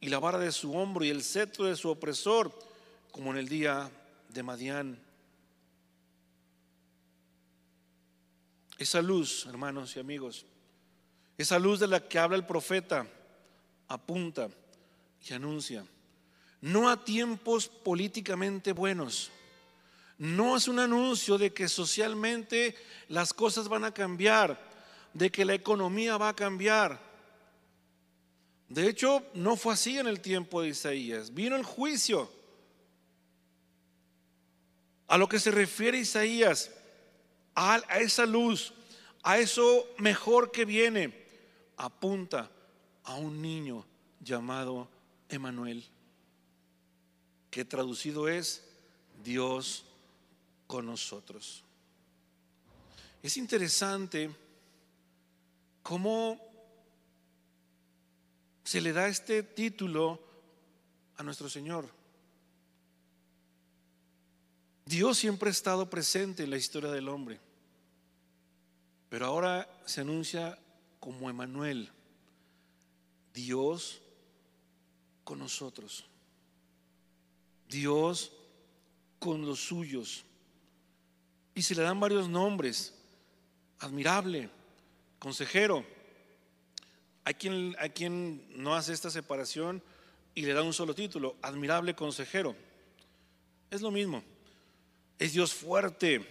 y 0.00 0.08
la 0.08 0.18
vara 0.18 0.38
de 0.38 0.52
su 0.52 0.76
hombro 0.76 1.02
y 1.02 1.08
el 1.08 1.22
cetro 1.22 1.64
de 1.64 1.76
su 1.76 1.88
opresor, 1.88 2.52
como 3.10 3.30
en 3.30 3.38
el 3.38 3.48
día 3.48 3.90
de 4.28 4.42
Madián. 4.42 5.05
Esa 8.78 9.00
luz, 9.00 9.46
hermanos 9.46 9.96
y 9.96 10.00
amigos, 10.00 10.44
esa 11.38 11.58
luz 11.58 11.80
de 11.80 11.86
la 11.86 12.06
que 12.06 12.18
habla 12.18 12.36
el 12.36 12.46
profeta, 12.46 13.06
apunta 13.88 14.48
y 15.28 15.32
anuncia, 15.32 15.84
no 16.60 16.88
a 16.88 17.04
tiempos 17.04 17.68
políticamente 17.68 18.72
buenos, 18.72 19.30
no 20.18 20.56
es 20.56 20.66
un 20.68 20.78
anuncio 20.78 21.36
de 21.36 21.52
que 21.52 21.68
socialmente 21.68 22.74
las 23.08 23.34
cosas 23.34 23.68
van 23.68 23.84
a 23.84 23.92
cambiar, 23.92 24.58
de 25.12 25.30
que 25.30 25.44
la 25.44 25.54
economía 25.54 26.16
va 26.16 26.30
a 26.30 26.36
cambiar. 26.36 27.00
De 28.68 28.88
hecho, 28.88 29.24
no 29.34 29.56
fue 29.56 29.74
así 29.74 29.98
en 29.98 30.06
el 30.06 30.20
tiempo 30.20 30.62
de 30.62 30.68
Isaías. 30.68 31.32
Vino 31.32 31.54
el 31.54 31.64
juicio. 31.64 32.30
A 35.06 35.18
lo 35.18 35.28
que 35.28 35.38
se 35.38 35.50
refiere 35.50 35.98
Isaías, 35.98 36.70
a, 37.56 37.78
esa 37.98 38.26
luz, 38.26 38.72
a 39.22 39.38
eso 39.38 39.88
mejor 39.98 40.52
que 40.52 40.64
viene, 40.64 41.26
apunta 41.76 42.50
a 43.04 43.14
un 43.14 43.40
niño 43.40 43.84
llamado 44.20 44.88
Emanuel, 45.28 45.84
que 47.50 47.64
traducido 47.64 48.28
es 48.28 48.62
Dios 49.24 49.86
con 50.66 50.86
nosotros. 50.86 51.64
Es 53.22 53.36
interesante 53.38 54.30
cómo 55.82 56.38
se 58.62 58.80
le 58.80 58.92
da 58.92 59.08
este 59.08 59.42
título 59.42 60.20
a 61.16 61.22
nuestro 61.22 61.48
Señor. 61.48 61.88
Dios 64.84 65.18
siempre 65.18 65.48
ha 65.48 65.52
estado 65.52 65.90
presente 65.90 66.44
en 66.44 66.50
la 66.50 66.56
historia 66.56 66.90
del 66.90 67.08
hombre, 67.08 67.40
pero 69.08 69.26
ahora 69.26 69.68
se 69.84 70.00
anuncia 70.00 70.58
como 70.98 71.30
Emanuel, 71.30 71.90
Dios 73.32 74.00
con 75.24 75.38
nosotros, 75.38 76.04
Dios 77.68 78.32
con 79.18 79.46
los 79.46 79.60
suyos. 79.60 80.24
Y 81.54 81.62
se 81.62 81.74
le 81.74 81.82
dan 81.82 82.00
varios 82.00 82.28
nombres, 82.28 82.94
admirable, 83.78 84.50
consejero. 85.18 85.84
Hay 87.24 87.34
quien, 87.34 87.74
hay 87.78 87.90
quien 87.90 88.44
no 88.62 88.74
hace 88.74 88.92
esta 88.92 89.10
separación 89.10 89.82
y 90.34 90.42
le 90.42 90.52
da 90.52 90.62
un 90.62 90.72
solo 90.72 90.94
título, 90.94 91.36
admirable 91.42 91.94
consejero. 91.94 92.54
Es 93.70 93.80
lo 93.80 93.90
mismo. 93.90 94.22
Es 95.18 95.32
Dios 95.32 95.54
fuerte, 95.54 96.26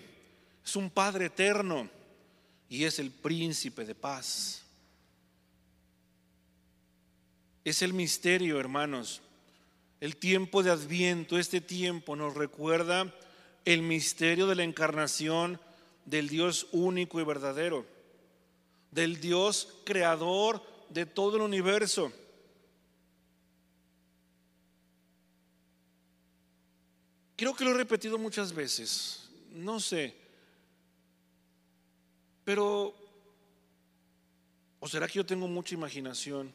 es 0.64 0.76
un 0.76 0.90
Padre 0.90 1.26
eterno 1.26 1.90
y 2.70 2.84
es 2.84 3.00
el 3.00 3.12
príncipe 3.12 3.86
de 3.86 3.96
paz. 3.96 4.64
Es 7.64 7.82
el 7.82 7.94
misterio, 7.94 8.60
hermanos. 8.60 9.22
El 10.02 10.18
tiempo 10.18 10.62
de 10.62 10.72
Adviento, 10.72 11.38
este 11.38 11.62
tiempo 11.62 12.16
nos 12.16 12.36
recuerda 12.36 13.14
el 13.64 13.82
misterio 13.82 14.46
de 14.48 14.56
la 14.56 14.64
encarnación 14.64 15.60
del 16.06 16.30
Dios 16.30 16.68
único 16.72 17.20
y 17.20 17.24
verdadero, 17.24 17.86
del 18.92 19.20
Dios 19.20 19.70
creador 19.86 20.62
de 20.90 21.06
todo 21.06 21.38
el 21.38 21.42
universo 21.42 22.12
Creo 27.36 27.54
que 27.54 27.66
lo 27.66 27.72
he 27.72 27.74
repetido 27.74 28.18
muchas 28.18 28.54
veces, 28.54 29.28
no 29.52 29.80
sé, 29.80 30.16
pero, 32.46 32.96
¿o 34.80 34.88
será 34.88 35.08
que 35.08 35.16
yo 35.16 35.26
tengo 35.26 35.48
mucha 35.48 35.76
imaginación? 35.76 36.54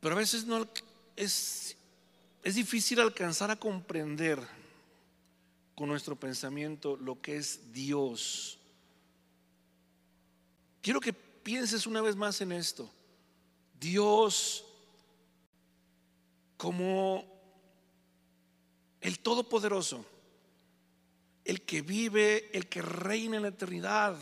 Pero 0.00 0.14
a 0.14 0.18
veces 0.18 0.44
no 0.44 0.68
es, 1.16 1.76
es 2.42 2.54
difícil 2.56 3.00
alcanzar 3.00 3.50
a 3.50 3.56
comprender 3.56 4.38
con 5.74 5.88
nuestro 5.88 6.16
pensamiento 6.16 6.96
lo 6.96 7.20
que 7.22 7.36
es 7.36 7.72
Dios. 7.72 8.58
Quiero 10.82 11.00
que 11.00 11.12
pienses 11.12 11.86
una 11.86 12.02
vez 12.02 12.16
más 12.16 12.40
en 12.40 12.52
esto. 12.52 12.90
Dios 13.80 14.64
como 16.56 17.24
el 19.00 19.18
Todopoderoso, 19.18 20.04
el 21.44 21.62
que 21.62 21.82
vive, 21.82 22.50
el 22.56 22.68
que 22.68 22.82
reina 22.82 23.36
en 23.36 23.42
la 23.42 23.48
eternidad. 23.48 24.16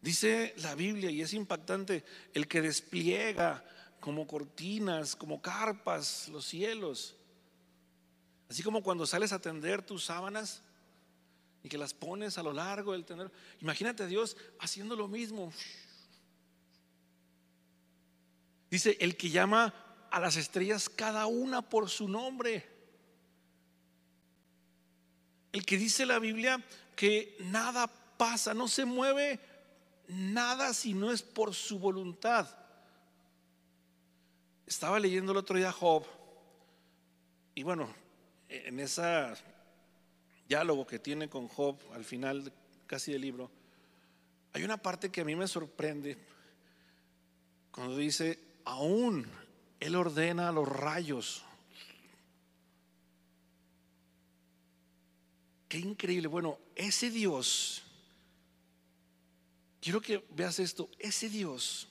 Dice 0.00 0.54
la 0.58 0.74
Biblia, 0.74 1.10
y 1.10 1.22
es 1.22 1.32
impactante, 1.32 2.04
el 2.34 2.48
que 2.48 2.62
despliega 2.62 3.64
como 4.00 4.26
cortinas, 4.26 5.14
como 5.16 5.40
carpas 5.40 6.28
los 6.28 6.44
cielos. 6.44 7.16
Así 8.48 8.62
como 8.62 8.82
cuando 8.82 9.06
sales 9.06 9.32
a 9.32 9.40
tender 9.40 9.82
tus 9.82 10.04
sábanas 10.04 10.62
y 11.62 11.68
que 11.68 11.78
las 11.78 11.94
pones 11.94 12.38
a 12.38 12.42
lo 12.42 12.52
largo 12.52 12.92
del 12.92 13.04
tender. 13.04 13.30
Imagínate 13.60 14.02
a 14.02 14.06
Dios 14.06 14.36
haciendo 14.58 14.96
lo 14.96 15.08
mismo. 15.08 15.52
Dice, 18.70 18.96
el 19.00 19.16
que 19.16 19.30
llama 19.30 19.72
a 20.10 20.20
las 20.20 20.36
estrellas 20.36 20.88
cada 20.88 21.26
una 21.26 21.62
por 21.62 21.88
su 21.88 22.08
nombre 22.08 22.71
el 25.52 25.64
que 25.64 25.76
dice 25.76 26.06
la 26.06 26.18
Biblia 26.18 26.62
que 26.96 27.36
nada 27.40 27.86
pasa, 28.16 28.54
no 28.54 28.68
se 28.68 28.84
mueve 28.84 29.38
nada 30.08 30.72
si 30.74 30.94
no 30.94 31.12
es 31.12 31.22
por 31.22 31.54
su 31.54 31.78
voluntad. 31.78 32.48
Estaba 34.66 34.98
leyendo 34.98 35.32
el 35.32 35.38
otro 35.38 35.56
día 35.56 35.72
Job 35.72 36.04
y 37.54 37.62
bueno, 37.62 37.94
en 38.48 38.80
ese 38.80 39.34
diálogo 40.48 40.86
que 40.86 40.98
tiene 40.98 41.28
con 41.28 41.48
Job 41.48 41.78
al 41.94 42.04
final 42.04 42.52
casi 42.86 43.12
del 43.12 43.22
libro, 43.22 43.50
hay 44.54 44.64
una 44.64 44.76
parte 44.76 45.10
que 45.10 45.22
a 45.22 45.24
mí 45.24 45.34
me 45.34 45.48
sorprende 45.48 46.18
cuando 47.70 47.96
dice, 47.96 48.38
aún 48.64 49.26
Él 49.80 49.96
ordena 49.96 50.48
a 50.48 50.52
los 50.52 50.68
rayos 50.68 51.44
Qué 55.72 55.78
increíble. 55.78 56.28
Bueno, 56.28 56.58
ese 56.76 57.08
Dios, 57.08 57.82
quiero 59.80 60.02
que 60.02 60.22
veas 60.32 60.58
esto, 60.58 60.90
ese 60.98 61.30
Dios 61.30 61.88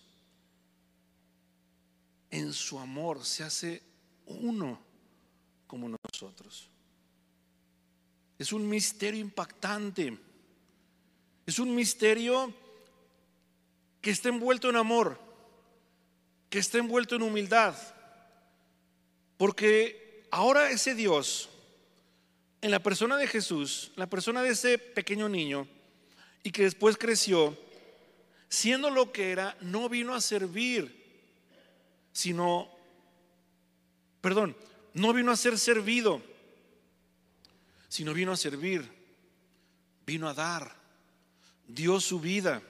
en 2.30 2.54
su 2.54 2.78
amor 2.78 3.26
se 3.26 3.44
hace 3.44 3.82
uno 4.28 4.80
como 5.65 5.89
nosotros. 5.89 6.70
Es 8.38 8.54
un 8.54 8.70
misterio 8.70 9.20
impactante. 9.20 10.15
Es 11.48 11.58
un 11.58 11.74
misterio 11.74 12.54
que 14.00 14.12
está 14.12 14.30
envuelto 14.30 14.70
en 14.70 14.76
amor, 14.76 15.20
que 16.52 16.60
está 16.60 16.78
envuelto 16.78 17.15
en 17.15 17.24
humildad. 17.24 17.76
Porque 19.38 20.28
ahora 20.30 20.70
ese 20.70 20.94
Dios 20.94 21.50
en 22.62 22.71
la 22.71 22.80
persona 22.80 23.17
de 23.17 23.28
Jesús, 23.28 23.91
la 23.95 24.08
persona 24.08 24.41
de 24.43 24.50
ese 24.50 24.78
pequeño 24.78 25.28
niño, 25.28 25.67
y 26.43 26.52
que 26.52 26.63
después 26.63 26.97
creció, 26.97 27.58
siendo 28.50 28.89
lo 28.89 29.12
que 29.12 29.32
era, 29.32 29.58
no 29.62 29.89
vino 29.89 30.13
a 30.13 30.21
servir, 30.21 31.02
sino, 32.13 32.69
perdón, 34.21 34.56
no 34.93 35.13
vino 35.13 35.32
a 35.32 35.38
ser 35.38 35.58
servido, 35.58 36.21
sino 37.88 38.13
vino 38.13 38.32
a 38.32 38.38
servir, 38.38 38.88
vino 40.06 40.28
a 40.30 40.34
dar, 40.34 40.76
dio 41.67 42.00
su 42.00 42.19
vida. 42.19 42.62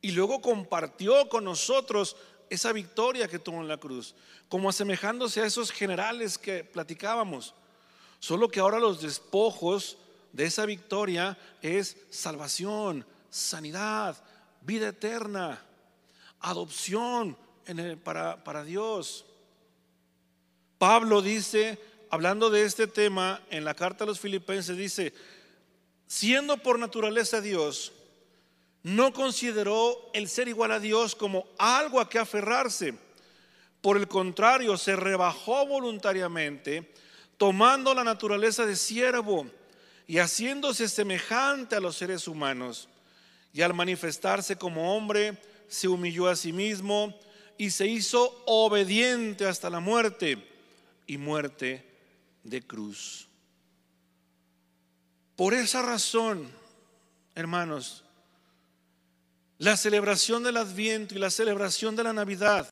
Y 0.00 0.12
luego 0.12 0.40
compartió 0.40 1.28
con 1.28 1.44
nosotros 1.44 2.16
esa 2.50 2.72
victoria 2.72 3.28
que 3.28 3.38
tuvo 3.38 3.60
en 3.60 3.68
la 3.68 3.78
cruz, 3.78 4.14
como 4.48 4.68
asemejándose 4.68 5.40
a 5.40 5.46
esos 5.46 5.70
generales 5.70 6.38
que 6.38 6.64
platicábamos. 6.64 7.54
Solo 8.20 8.48
que 8.48 8.60
ahora 8.60 8.78
los 8.78 9.00
despojos 9.00 9.98
de 10.32 10.44
esa 10.44 10.66
victoria 10.66 11.38
es 11.62 11.96
salvación, 12.10 13.06
sanidad, 13.30 14.16
vida 14.62 14.88
eterna, 14.88 15.62
adopción 16.40 17.36
para, 18.02 18.42
para 18.42 18.64
Dios. 18.64 19.24
Pablo 20.78 21.22
dice, 21.22 21.78
hablando 22.10 22.50
de 22.50 22.64
este 22.64 22.86
tema 22.86 23.42
en 23.50 23.64
la 23.64 23.74
carta 23.74 24.04
a 24.04 24.06
los 24.06 24.20
filipenses, 24.20 24.76
dice, 24.76 25.12
siendo 26.06 26.56
por 26.58 26.78
naturaleza 26.78 27.40
Dios, 27.40 27.92
no 28.82 29.12
consideró 29.12 30.10
el 30.14 30.28
ser 30.28 30.48
igual 30.48 30.72
a 30.72 30.80
Dios 30.80 31.14
como 31.14 31.46
algo 31.58 32.00
a 32.00 32.08
que 32.08 32.18
aferrarse. 32.18 32.94
Por 33.80 33.96
el 33.96 34.08
contrario, 34.08 34.76
se 34.76 34.96
rebajó 34.96 35.66
voluntariamente 35.66 36.92
tomando 37.38 37.94
la 37.94 38.04
naturaleza 38.04 38.66
de 38.66 38.76
siervo 38.76 39.46
y 40.06 40.18
haciéndose 40.18 40.88
semejante 40.88 41.76
a 41.76 41.80
los 41.80 41.96
seres 41.96 42.28
humanos. 42.28 42.88
Y 43.52 43.62
al 43.62 43.72
manifestarse 43.72 44.56
como 44.56 44.94
hombre, 44.94 45.38
se 45.68 45.88
humilló 45.88 46.28
a 46.28 46.36
sí 46.36 46.52
mismo 46.52 47.18
y 47.56 47.70
se 47.70 47.86
hizo 47.86 48.42
obediente 48.46 49.46
hasta 49.46 49.70
la 49.70 49.80
muerte 49.80 50.46
y 51.06 51.16
muerte 51.16 51.84
de 52.42 52.62
cruz. 52.62 53.28
Por 55.36 55.54
esa 55.54 55.82
razón, 55.82 56.50
hermanos, 57.34 58.04
la 59.58 59.76
celebración 59.76 60.42
del 60.42 60.56
Adviento 60.56 61.14
y 61.14 61.18
la 61.18 61.30
celebración 61.30 61.94
de 61.96 62.04
la 62.04 62.12
Navidad 62.12 62.68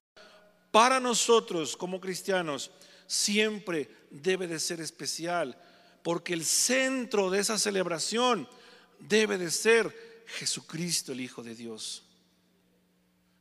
para 0.71 1.01
nosotros 1.01 1.77
como 1.77 2.01
cristianos 2.01 2.71
siempre 3.07 3.89
debe 4.11 4.47
de 4.47 4.59
ser 4.59 4.81
especial, 4.81 5.59
porque 6.03 6.35
el 6.35 6.45
centro 6.45 7.31
de 7.31 7.41
esa 7.41 7.59
celebración 7.59 8.49
debe 8.99 9.39
de 9.39 9.51
ser 9.51 10.25
Jesucristo, 10.27 11.13
el 11.13 11.21
Hijo 11.21 11.43
de 11.43 11.55
Dios. 11.55 12.03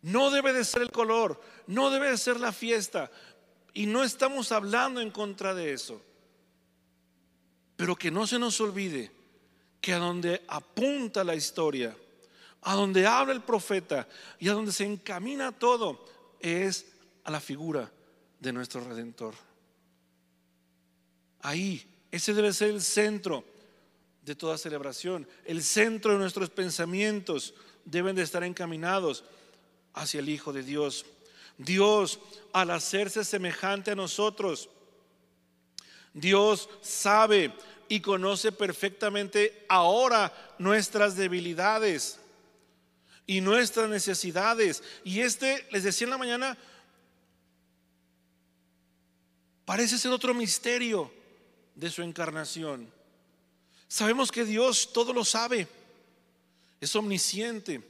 No 0.01 0.29
debe 0.29 0.53
de 0.53 0.63
ser 0.63 0.83
el 0.83 0.91
color, 0.91 1.41
no 1.67 1.89
debe 1.89 2.11
de 2.11 2.17
ser 2.17 2.39
la 2.39 2.51
fiesta. 2.51 3.09
Y 3.73 3.87
no 3.87 4.03
estamos 4.03 4.51
hablando 4.51 5.01
en 5.01 5.11
contra 5.11 5.53
de 5.53 5.73
eso. 5.73 6.01
Pero 7.75 7.95
que 7.95 8.11
no 8.11 8.25
se 8.25 8.39
nos 8.39 8.61
olvide 8.61 9.11
que 9.81 9.93
a 9.93 9.97
donde 9.97 10.43
apunta 10.47 11.23
la 11.23 11.35
historia, 11.35 11.95
a 12.61 12.75
donde 12.75 13.05
habla 13.05 13.33
el 13.33 13.41
profeta 13.41 14.07
y 14.39 14.47
a 14.47 14.53
donde 14.53 14.71
se 14.71 14.85
encamina 14.85 15.51
todo 15.51 16.05
es 16.39 16.85
a 17.23 17.31
la 17.31 17.39
figura 17.39 17.91
de 18.39 18.53
nuestro 18.53 18.81
redentor. 18.81 19.33
Ahí, 21.45 21.85
ese 22.09 22.33
debe 22.33 22.51
ser 22.53 22.71
el 22.71 22.81
centro 22.81 23.45
de 24.23 24.33
toda 24.33 24.57
celebración. 24.57 25.27
El 25.45 25.61
centro 25.61 26.13
de 26.13 26.17
nuestros 26.17 26.49
pensamientos 26.49 27.53
deben 27.85 28.15
de 28.15 28.23
estar 28.23 28.43
encaminados 28.43 29.23
hacia 29.93 30.21
el 30.21 30.29
Hijo 30.29 30.51
de 30.53 30.63
Dios. 30.63 31.05
Dios, 31.59 32.19
al 32.51 32.71
hacerse 32.71 33.23
semejante 33.23 33.91
a 33.91 33.95
nosotros, 33.95 34.69
Dios 36.15 36.67
sabe 36.81 37.53
y 37.89 37.99
conoce 37.99 38.51
perfectamente 38.51 39.67
ahora 39.69 40.33
nuestras 40.57 41.15
debilidades 41.15 42.17
y 43.27 43.39
nuestras 43.39 43.87
necesidades. 43.87 44.81
Y 45.03 45.19
este, 45.19 45.67
les 45.69 45.83
decía 45.83 46.05
en 46.05 46.11
la 46.11 46.17
mañana, 46.17 46.57
parece 49.63 49.99
ser 49.99 50.11
otro 50.11 50.33
misterio 50.33 51.14
de 51.75 51.89
su 51.89 52.01
encarnación. 52.01 52.91
Sabemos 53.87 54.31
que 54.31 54.45
Dios 54.45 54.91
todo 54.93 55.13
lo 55.13 55.23
sabe, 55.23 55.67
es 56.81 56.95
omnisciente, 56.95 57.81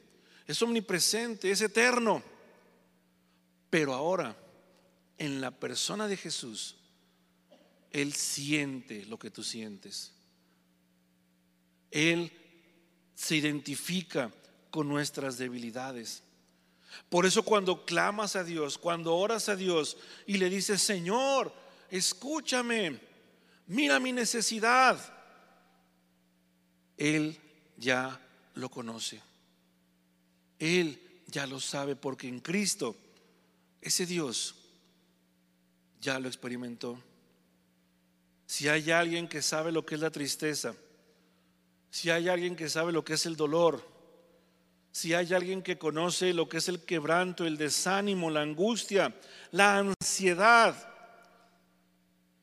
es 0.47 0.61
omnipresente, 0.61 1.51
es 1.51 1.61
eterno. 1.61 2.21
Pero 3.69 3.93
ahora, 3.93 4.35
en 5.17 5.41
la 5.41 5.51
persona 5.51 6.07
de 6.07 6.17
Jesús, 6.17 6.75
Él 7.91 8.13
siente 8.13 9.05
lo 9.05 9.17
que 9.17 9.31
tú 9.31 9.43
sientes. 9.43 10.11
Él 11.91 12.31
se 13.15 13.37
identifica 13.37 14.31
con 14.69 14.89
nuestras 14.89 15.37
debilidades. 15.37 16.23
Por 17.09 17.25
eso 17.25 17.43
cuando 17.43 17.85
clamas 17.85 18.35
a 18.35 18.43
Dios, 18.43 18.77
cuando 18.77 19.15
oras 19.15 19.49
a 19.49 19.55
Dios 19.55 19.97
y 20.25 20.37
le 20.37 20.49
dices, 20.49 20.81
Señor, 20.81 21.53
escúchame, 21.89 22.99
mira 23.67 23.99
mi 23.99 24.11
necesidad, 24.11 24.99
Él 26.97 27.39
ya 27.77 28.19
lo 28.55 28.69
conoce. 28.69 29.21
Él 30.59 31.01
ya 31.27 31.45
lo 31.45 31.59
sabe 31.59 31.95
porque 31.95 32.27
en 32.27 32.39
Cristo 32.39 32.95
ese 33.81 34.05
Dios 34.05 34.55
ya 36.01 36.19
lo 36.19 36.27
experimentó. 36.27 37.01
Si 38.47 38.67
hay 38.69 38.91
alguien 38.91 39.27
que 39.27 39.41
sabe 39.41 39.71
lo 39.71 39.85
que 39.85 39.95
es 39.95 40.01
la 40.01 40.11
tristeza, 40.11 40.75
si 41.89 42.09
hay 42.09 42.29
alguien 42.29 42.55
que 42.55 42.69
sabe 42.69 42.91
lo 42.91 43.03
que 43.03 43.13
es 43.13 43.25
el 43.25 43.35
dolor, 43.35 43.85
si 44.91 45.13
hay 45.13 45.33
alguien 45.33 45.61
que 45.61 45.77
conoce 45.77 46.33
lo 46.33 46.47
que 46.47 46.57
es 46.57 46.69
el 46.69 46.85
quebranto, 46.85 47.45
el 47.45 47.57
desánimo, 47.57 48.29
la 48.29 48.41
angustia, 48.41 49.13
la 49.51 49.77
ansiedad, 49.77 50.94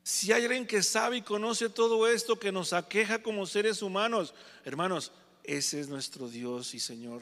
si 0.03 0.33
hay 0.33 0.43
alguien 0.43 0.67
que 0.67 0.83
sabe 0.83 1.17
y 1.17 1.21
conoce 1.21 1.69
todo 1.69 2.07
esto 2.07 2.37
que 2.37 2.51
nos 2.51 2.73
aqueja 2.73 3.23
como 3.23 3.45
seres 3.45 3.81
humanos, 3.81 4.33
hermanos, 4.65 5.13
ese 5.43 5.79
es 5.79 5.87
nuestro 5.87 6.27
Dios 6.27 6.73
y 6.73 6.79
Señor. 6.79 7.21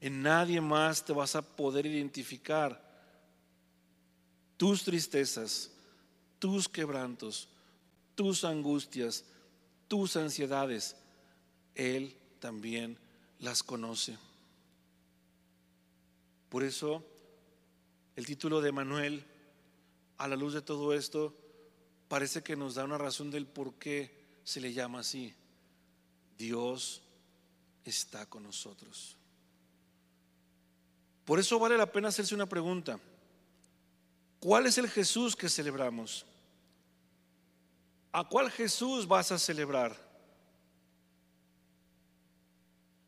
En 0.00 0.22
nadie 0.22 0.60
más 0.60 1.04
te 1.04 1.12
vas 1.12 1.36
a 1.36 1.42
poder 1.42 1.86
identificar 1.86 2.82
tus 4.56 4.82
tristezas, 4.82 5.70
tus 6.40 6.68
quebrantos, 6.68 7.48
tus 8.16 8.42
angustias, 8.42 9.24
tus 9.86 10.16
ansiedades. 10.16 10.96
Él 11.76 12.16
también 12.40 12.98
las 13.38 13.62
conoce. 13.62 14.18
Por 16.48 16.64
eso 16.64 17.04
el 18.16 18.26
título 18.26 18.60
de 18.60 18.72
Manuel, 18.72 19.24
a 20.22 20.28
la 20.28 20.36
luz 20.36 20.54
de 20.54 20.62
todo 20.62 20.94
esto, 20.94 21.34
parece 22.06 22.42
que 22.42 22.54
nos 22.54 22.76
da 22.76 22.84
una 22.84 22.96
razón 22.96 23.28
del 23.28 23.44
por 23.44 23.74
qué 23.74 24.22
se 24.44 24.60
le 24.60 24.72
llama 24.72 25.00
así. 25.00 25.34
Dios 26.38 27.02
está 27.84 28.24
con 28.26 28.44
nosotros. 28.44 29.16
Por 31.24 31.40
eso 31.40 31.58
vale 31.58 31.76
la 31.76 31.90
pena 31.90 32.08
hacerse 32.08 32.36
una 32.36 32.48
pregunta. 32.48 33.00
¿Cuál 34.38 34.66
es 34.66 34.78
el 34.78 34.88
Jesús 34.88 35.34
que 35.34 35.48
celebramos? 35.48 36.24
¿A 38.12 38.22
cuál 38.28 38.48
Jesús 38.48 39.08
vas 39.08 39.32
a 39.32 39.40
celebrar? 39.40 39.96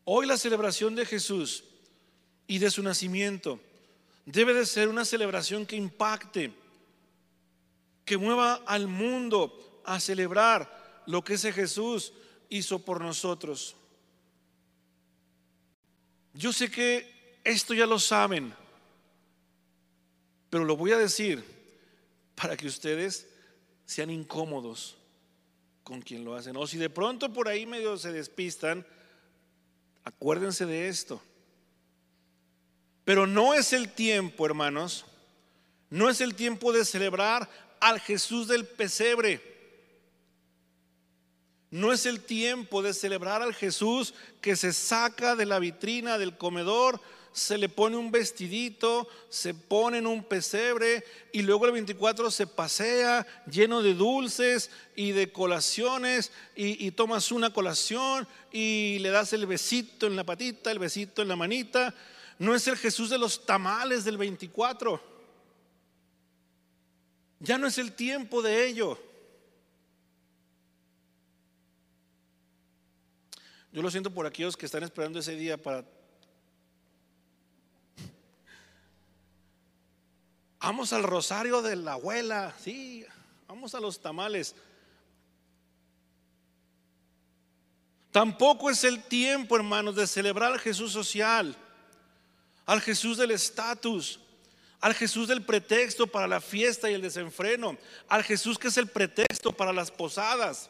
Hoy 0.04 0.26
la 0.26 0.36
celebración 0.36 0.96
de 0.96 1.06
Jesús 1.06 1.62
y 2.48 2.58
de 2.58 2.72
su 2.72 2.82
nacimiento 2.82 3.60
debe 4.26 4.52
de 4.52 4.66
ser 4.66 4.88
una 4.88 5.04
celebración 5.04 5.64
que 5.64 5.76
impacte, 5.76 6.52
que 8.04 8.16
mueva 8.18 8.54
al 8.66 8.86
mundo 8.86 9.82
a 9.84 10.00
celebrar 10.00 11.02
lo 11.06 11.22
que 11.22 11.34
ese 11.34 11.52
Jesús 11.52 12.12
hizo 12.48 12.78
por 12.78 13.00
nosotros. 13.00 13.76
Yo 16.34 16.52
sé 16.52 16.70
que 16.70 17.38
esto 17.44 17.74
ya 17.74 17.86
lo 17.86 17.98
saben, 17.98 18.54
pero 20.50 20.64
lo 20.64 20.76
voy 20.76 20.92
a 20.92 20.98
decir 20.98 21.44
para 22.34 22.56
que 22.56 22.66
ustedes 22.66 23.28
sean 23.86 24.10
incómodos 24.10 24.96
con 25.82 26.00
quien 26.00 26.24
lo 26.24 26.34
hacen. 26.34 26.56
O 26.56 26.66
si 26.66 26.78
de 26.78 26.90
pronto 26.90 27.32
por 27.32 27.48
ahí 27.48 27.66
medio 27.66 27.96
se 27.96 28.12
despistan, 28.12 28.86
acuérdense 30.04 30.66
de 30.66 30.88
esto. 30.88 31.22
Pero 33.04 33.26
no 33.26 33.54
es 33.54 33.72
el 33.72 33.92
tiempo, 33.92 34.46
hermanos, 34.46 35.04
no 35.90 36.08
es 36.08 36.20
el 36.20 36.34
tiempo 36.34 36.72
de 36.72 36.84
celebrar 36.84 37.48
al 37.84 38.00
Jesús 38.00 38.48
del 38.48 38.66
pesebre. 38.66 39.40
No 41.70 41.92
es 41.92 42.06
el 42.06 42.20
tiempo 42.20 42.82
de 42.82 42.94
celebrar 42.94 43.42
al 43.42 43.54
Jesús 43.54 44.14
que 44.40 44.56
se 44.56 44.72
saca 44.72 45.36
de 45.36 45.46
la 45.46 45.58
vitrina 45.58 46.18
del 46.18 46.36
comedor 46.36 47.00
se 47.34 47.58
le 47.58 47.68
pone 47.68 47.96
un 47.96 48.12
vestidito, 48.12 49.08
se 49.28 49.54
pone 49.54 49.98
en 49.98 50.06
un 50.06 50.22
pesebre 50.22 51.04
y 51.32 51.42
luego 51.42 51.66
el 51.66 51.72
24 51.72 52.30
se 52.30 52.46
pasea 52.46 53.26
lleno 53.50 53.82
de 53.82 53.94
dulces 53.94 54.70
y 54.94 55.10
de 55.10 55.32
colaciones 55.32 56.30
y, 56.54 56.92
tomas 56.92 57.32
una 57.32 57.52
colación 57.52 58.28
y 58.52 59.00
le 59.00 59.10
das 59.10 59.32
el 59.32 59.46
besito 59.46 60.06
en 60.06 60.14
la 60.14 60.22
patita, 60.22 60.70
el 60.70 60.78
besito 60.78 61.22
en 61.22 61.28
la 61.28 61.34
manita. 61.34 61.92
No 62.38 62.54
es 62.54 62.68
el 62.68 62.76
Jesús 62.76 63.10
de 63.10 63.18
los 63.18 63.44
tamales 63.44 64.04
del 64.04 64.16
24. 64.16 65.13
Ya 67.44 67.58
no 67.58 67.66
es 67.66 67.76
el 67.76 67.92
tiempo 67.92 68.40
de 68.40 68.66
ello. 68.66 68.98
Yo 73.70 73.82
lo 73.82 73.90
siento 73.90 74.10
por 74.10 74.24
aquellos 74.24 74.56
que 74.56 74.64
están 74.64 74.82
esperando 74.82 75.18
ese 75.18 75.36
día 75.36 75.60
para 75.60 75.84
Vamos 80.58 80.94
al 80.94 81.02
rosario 81.02 81.60
de 81.60 81.76
la 81.76 81.92
abuela, 81.92 82.54
sí, 82.58 83.04
vamos 83.46 83.74
a 83.74 83.80
los 83.80 84.00
tamales. 84.00 84.54
Tampoco 88.10 88.70
es 88.70 88.82
el 88.84 89.02
tiempo, 89.02 89.56
hermanos, 89.56 89.94
de 89.94 90.06
celebrar 90.06 90.52
al 90.52 90.60
Jesús 90.60 90.90
social, 90.90 91.54
al 92.64 92.80
Jesús 92.80 93.18
del 93.18 93.32
estatus, 93.32 94.20
al 94.84 94.92
Jesús 94.92 95.28
del 95.28 95.40
pretexto 95.40 96.06
para 96.06 96.28
la 96.28 96.42
fiesta 96.42 96.90
y 96.90 96.92
el 96.92 97.00
desenfreno, 97.00 97.78
al 98.06 98.22
Jesús 98.22 98.58
que 98.58 98.68
es 98.68 98.76
el 98.76 98.86
pretexto 98.86 99.50
para 99.50 99.72
las 99.72 99.90
posadas, 99.90 100.68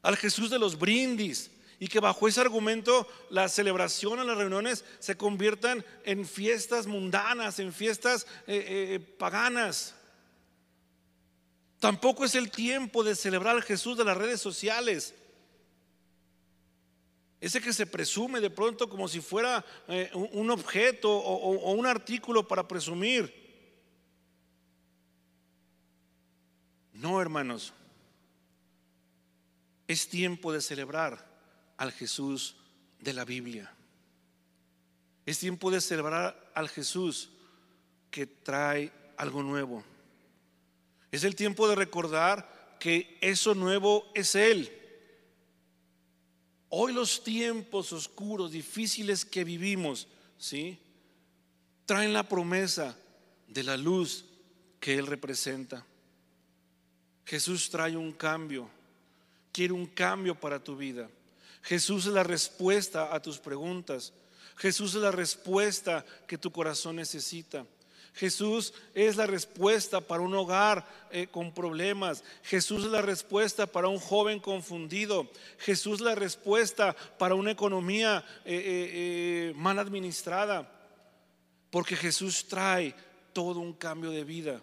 al 0.00 0.16
Jesús 0.16 0.48
de 0.48 0.60
los 0.60 0.78
brindis, 0.78 1.50
y 1.80 1.88
que 1.88 1.98
bajo 1.98 2.28
ese 2.28 2.40
argumento 2.40 3.08
la 3.30 3.48
celebración 3.48 4.20
a 4.20 4.24
las 4.24 4.38
reuniones 4.38 4.84
se 5.00 5.16
conviertan 5.16 5.84
en 6.04 6.24
fiestas 6.24 6.86
mundanas, 6.86 7.58
en 7.58 7.72
fiestas 7.72 8.28
eh, 8.46 8.64
eh, 8.68 9.00
paganas. 9.00 9.96
Tampoco 11.80 12.24
es 12.24 12.36
el 12.36 12.52
tiempo 12.52 13.02
de 13.02 13.16
celebrar 13.16 13.56
al 13.56 13.64
Jesús 13.64 13.98
de 13.98 14.04
las 14.04 14.16
redes 14.16 14.40
sociales. 14.40 15.14
Ese 17.44 17.60
que 17.60 17.74
se 17.74 17.84
presume 17.84 18.40
de 18.40 18.48
pronto 18.48 18.88
como 18.88 19.06
si 19.06 19.20
fuera 19.20 19.62
eh, 19.86 20.10
un 20.14 20.50
objeto 20.50 21.14
o 21.14 21.72
un 21.72 21.84
artículo 21.84 22.48
para 22.48 22.66
presumir. 22.66 23.30
No, 26.94 27.20
hermanos. 27.20 27.74
Es 29.86 30.08
tiempo 30.08 30.54
de 30.54 30.62
celebrar 30.62 31.22
al 31.76 31.92
Jesús 31.92 32.56
de 32.98 33.12
la 33.12 33.26
Biblia. 33.26 33.70
Es 35.26 35.38
tiempo 35.38 35.70
de 35.70 35.82
celebrar 35.82 36.50
al 36.54 36.70
Jesús 36.70 37.28
que 38.10 38.26
trae 38.26 38.90
algo 39.18 39.42
nuevo. 39.42 39.84
Es 41.12 41.24
el 41.24 41.36
tiempo 41.36 41.68
de 41.68 41.74
recordar 41.74 42.78
que 42.80 43.18
eso 43.20 43.54
nuevo 43.54 44.10
es 44.14 44.34
Él. 44.34 44.80
Hoy 46.76 46.92
los 46.92 47.22
tiempos 47.22 47.92
oscuros, 47.92 48.50
difíciles 48.50 49.24
que 49.24 49.44
vivimos, 49.44 50.08
¿sí? 50.38 50.76
Traen 51.86 52.12
la 52.12 52.28
promesa 52.28 52.98
de 53.46 53.62
la 53.62 53.76
luz 53.76 54.24
que 54.80 54.94
Él 54.94 55.06
representa. 55.06 55.86
Jesús 57.26 57.70
trae 57.70 57.96
un 57.96 58.10
cambio, 58.10 58.68
quiere 59.52 59.72
un 59.72 59.86
cambio 59.86 60.34
para 60.34 60.58
tu 60.58 60.76
vida. 60.76 61.08
Jesús 61.62 62.06
es 62.06 62.12
la 62.12 62.24
respuesta 62.24 63.14
a 63.14 63.22
tus 63.22 63.38
preguntas. 63.38 64.12
Jesús 64.56 64.96
es 64.96 65.00
la 65.00 65.12
respuesta 65.12 66.04
que 66.26 66.38
tu 66.38 66.50
corazón 66.50 66.96
necesita. 66.96 67.64
Jesús 68.14 68.72
es 68.94 69.16
la 69.16 69.26
respuesta 69.26 70.00
para 70.00 70.22
un 70.22 70.34
hogar 70.34 70.86
eh, 71.10 71.26
con 71.26 71.52
problemas. 71.52 72.22
Jesús 72.44 72.84
es 72.84 72.90
la 72.90 73.02
respuesta 73.02 73.66
para 73.66 73.88
un 73.88 73.98
joven 73.98 74.38
confundido. 74.38 75.28
Jesús 75.58 75.94
es 75.94 76.00
la 76.00 76.14
respuesta 76.14 76.94
para 77.18 77.34
una 77.34 77.50
economía 77.50 78.24
eh, 78.44 79.50
eh, 79.50 79.52
mal 79.56 79.80
administrada. 79.80 80.70
Porque 81.70 81.96
Jesús 81.96 82.46
trae 82.46 82.94
todo 83.32 83.58
un 83.58 83.72
cambio 83.72 84.12
de 84.12 84.22
vida 84.22 84.62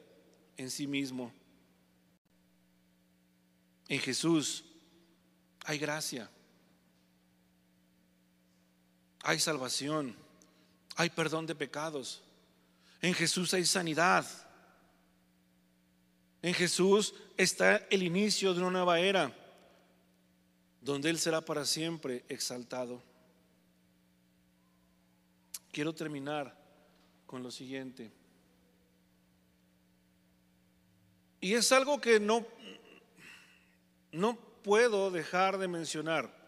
en 0.55 0.71
sí 0.71 0.87
mismo. 0.87 1.33
En 3.89 3.99
Jesús 3.99 4.63
hay 5.65 5.77
gracia, 5.77 6.29
hay 9.23 9.39
salvación, 9.41 10.15
hay 10.95 11.09
perdón 11.09 11.45
de 11.45 11.55
pecados. 11.55 12.23
En 13.01 13.13
Jesús 13.13 13.53
hay 13.53 13.65
sanidad. 13.65 14.25
En 16.41 16.53
Jesús 16.53 17.13
está 17.37 17.77
el 17.89 18.03
inicio 18.03 18.53
de 18.53 18.61
una 18.61 18.71
nueva 18.71 18.99
era, 18.99 19.35
donde 20.81 21.09
Él 21.09 21.19
será 21.19 21.41
para 21.41 21.65
siempre 21.65 22.23
exaltado. 22.29 23.01
Quiero 25.71 25.93
terminar 25.93 26.55
con 27.25 27.41
lo 27.43 27.51
siguiente. 27.51 28.11
Y 31.39 31.53
es 31.53 31.71
algo 31.71 31.99
que 31.99 32.19
no, 32.19 32.45
no 34.11 34.35
puedo 34.63 35.09
dejar 35.09 35.57
de 35.57 35.67
mencionar. 35.67 36.40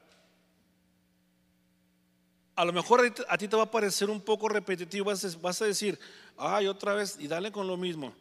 A 2.55 2.65
lo 2.65 2.73
mejor 2.73 3.01
a 3.27 3.37
ti 3.37 3.47
te 3.47 3.55
va 3.55 3.63
a 3.63 3.71
parecer 3.71 4.09
un 4.09 4.21
poco 4.21 4.47
repetitivo, 4.47 5.11
vas 5.41 5.61
a 5.61 5.65
decir, 5.65 5.99
ay, 6.37 6.67
otra 6.67 6.93
vez, 6.93 7.17
y 7.19 7.27
dale 7.27 7.51
con 7.51 7.67
lo 7.67 7.77
mismo. 7.77 8.13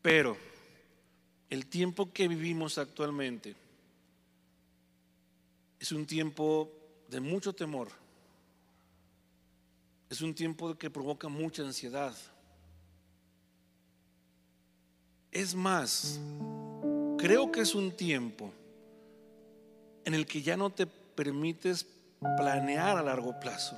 Pero 0.00 0.36
el 1.50 1.66
tiempo 1.66 2.12
que 2.12 2.28
vivimos 2.28 2.78
actualmente 2.78 3.54
es 5.80 5.90
un 5.90 6.06
tiempo 6.06 6.70
de 7.08 7.20
mucho 7.20 7.52
temor. 7.52 7.88
Es 10.08 10.20
un 10.20 10.34
tiempo 10.34 10.76
que 10.76 10.90
provoca 10.90 11.28
mucha 11.28 11.62
ansiedad. 11.62 12.14
Es 15.32 15.54
más, 15.54 16.20
creo 17.18 17.50
que 17.50 17.62
es 17.62 17.74
un 17.74 17.96
tiempo 17.96 18.52
en 20.04 20.14
el 20.14 20.26
que 20.26 20.42
ya 20.42 20.56
no 20.56 20.70
te 20.70 20.86
permites 20.86 21.84
planear 22.36 22.96
a 22.96 23.02
largo 23.02 23.38
plazo. 23.38 23.76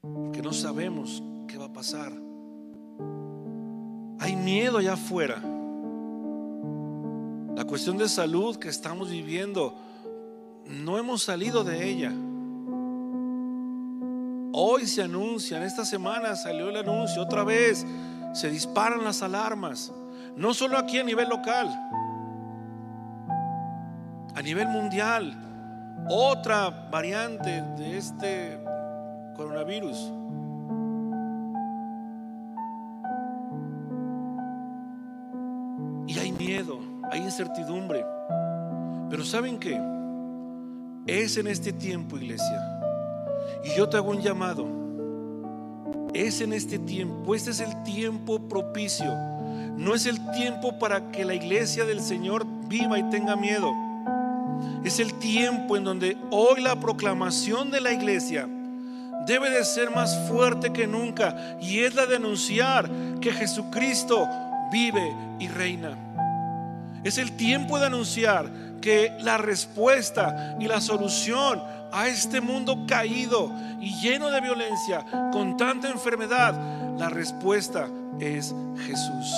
Porque 0.00 0.42
no 0.42 0.52
sabemos 0.52 1.22
qué 1.48 1.58
va 1.58 1.66
a 1.66 1.72
pasar. 1.72 2.12
Hay 4.18 4.36
miedo 4.36 4.78
allá 4.78 4.94
afuera. 4.94 5.40
La 7.54 7.64
cuestión 7.64 7.96
de 7.96 8.08
salud 8.08 8.56
que 8.56 8.68
estamos 8.68 9.10
viviendo, 9.10 9.74
no 10.66 10.98
hemos 10.98 11.22
salido 11.22 11.64
de 11.64 11.88
ella. 11.88 12.12
Hoy 14.52 14.86
se 14.86 15.02
anuncian, 15.02 15.62
esta 15.62 15.84
semana 15.84 16.36
salió 16.36 16.68
el 16.68 16.76
anuncio 16.76 17.22
otra 17.22 17.44
vez 17.44 17.84
se 18.36 18.50
disparan 18.50 19.02
las 19.02 19.22
alarmas, 19.22 19.92
no 20.36 20.52
solo 20.52 20.76
aquí 20.76 20.98
a 20.98 21.04
nivel 21.04 21.30
local, 21.30 21.68
a 24.36 24.42
nivel 24.42 24.68
mundial. 24.68 25.34
Otra 26.08 26.70
variante 26.90 27.62
de 27.76 27.98
este 27.98 28.58
coronavirus. 29.34 30.12
Y 36.06 36.18
hay 36.18 36.30
miedo, 36.30 36.78
hay 37.10 37.22
incertidumbre. 37.22 38.04
Pero 39.10 39.24
¿saben 39.24 39.58
qué? 39.58 39.80
Es 41.08 41.36
en 41.36 41.48
este 41.48 41.72
tiempo, 41.72 42.16
iglesia. 42.16 42.62
Y 43.64 43.76
yo 43.76 43.88
te 43.88 43.96
hago 43.96 44.10
un 44.10 44.20
llamado 44.20 44.86
es 46.24 46.40
en 46.40 46.52
este 46.52 46.78
tiempo, 46.78 47.34
este 47.34 47.50
es 47.50 47.60
el 47.60 47.82
tiempo 47.82 48.48
propicio. 48.48 49.14
No 49.76 49.94
es 49.94 50.06
el 50.06 50.18
tiempo 50.32 50.78
para 50.78 51.10
que 51.10 51.24
la 51.24 51.34
iglesia 51.34 51.84
del 51.84 52.00
Señor 52.00 52.46
viva 52.68 52.98
y 52.98 53.02
tenga 53.10 53.36
miedo. 53.36 53.85
Es 54.86 55.00
el 55.00 55.14
tiempo 55.14 55.76
en 55.76 55.82
donde 55.82 56.16
hoy 56.30 56.60
la 56.60 56.78
proclamación 56.78 57.72
de 57.72 57.80
la 57.80 57.90
iglesia 57.90 58.48
debe 59.26 59.50
de 59.50 59.64
ser 59.64 59.90
más 59.90 60.16
fuerte 60.28 60.72
que 60.72 60.86
nunca 60.86 61.58
y 61.60 61.80
es 61.80 61.96
la 61.96 62.06
de 62.06 62.14
anunciar 62.14 62.88
que 63.20 63.32
Jesucristo 63.32 64.28
vive 64.70 65.12
y 65.40 65.48
reina. 65.48 65.98
Es 67.02 67.18
el 67.18 67.32
tiempo 67.32 67.80
de 67.80 67.86
anunciar 67.86 68.48
que 68.80 69.10
la 69.22 69.38
respuesta 69.38 70.56
y 70.60 70.68
la 70.68 70.80
solución 70.80 71.60
a 71.90 72.06
este 72.06 72.40
mundo 72.40 72.84
caído 72.86 73.50
y 73.80 73.92
lleno 74.00 74.30
de 74.30 74.40
violencia, 74.40 75.04
con 75.32 75.56
tanta 75.56 75.90
enfermedad, 75.90 76.54
la 76.96 77.08
respuesta 77.08 77.88
es 78.20 78.54
Jesús. 78.86 79.34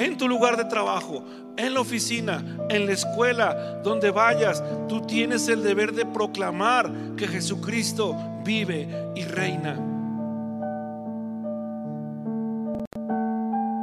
En 0.00 0.16
tu 0.16 0.26
lugar 0.26 0.56
de 0.56 0.64
trabajo, 0.64 1.26
en 1.58 1.74
la 1.74 1.80
oficina, 1.82 2.42
en 2.70 2.86
la 2.86 2.92
escuela, 2.92 3.82
donde 3.84 4.10
vayas, 4.10 4.64
tú 4.88 5.02
tienes 5.02 5.46
el 5.48 5.62
deber 5.62 5.92
de 5.92 6.06
proclamar 6.06 6.90
que 7.18 7.28
Jesucristo 7.28 8.16
vive 8.42 8.88
y 9.14 9.24
reina. 9.24 9.78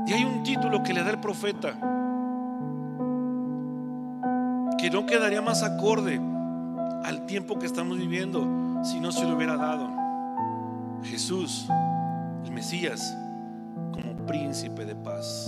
Y 0.07 0.11
hay 0.11 0.23
un 0.23 0.41
título 0.43 0.81
que 0.81 0.91
le 0.91 1.03
da 1.03 1.11
el 1.11 1.19
profeta 1.19 1.73
que 4.79 4.89
no 4.89 5.05
quedaría 5.05 5.43
más 5.43 5.61
acorde 5.61 6.19
al 7.03 7.27
tiempo 7.27 7.59
que 7.59 7.67
estamos 7.67 7.95
viviendo 7.95 8.81
si 8.83 8.99
no 8.99 9.11
se 9.11 9.23
lo 9.23 9.35
hubiera 9.35 9.55
dado. 9.55 9.87
Jesús, 11.03 11.67
el 12.43 12.51
Mesías, 12.51 13.15
como 13.93 14.15
príncipe 14.25 14.83
de 14.83 14.95
paz. 14.95 15.47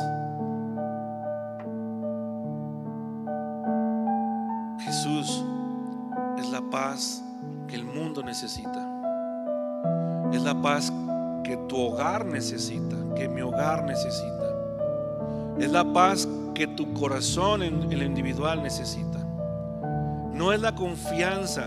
Jesús 4.89 5.43
es 6.37 6.49
la 6.49 6.61
paz 6.69 7.23
que 7.67 7.75
el 7.75 7.85
mundo 7.85 8.23
necesita. 8.23 8.87
Es 10.33 10.41
la 10.43 10.59
paz 10.61 10.91
que 11.43 11.57
tu 11.67 11.77
hogar 11.77 12.25
necesita, 12.25 12.95
que 13.15 13.27
mi 13.27 13.41
hogar 13.41 13.83
necesita. 13.85 14.49
Es 15.59 15.71
la 15.71 15.93
paz 15.93 16.27
que 16.53 16.67
tu 16.67 16.93
corazón 16.93 17.63
en 17.63 17.91
el 17.91 18.03
individual 18.03 18.63
necesita 18.63 19.19
no 20.39 20.53
es 20.53 20.61
la 20.61 20.73
confianza 20.73 21.65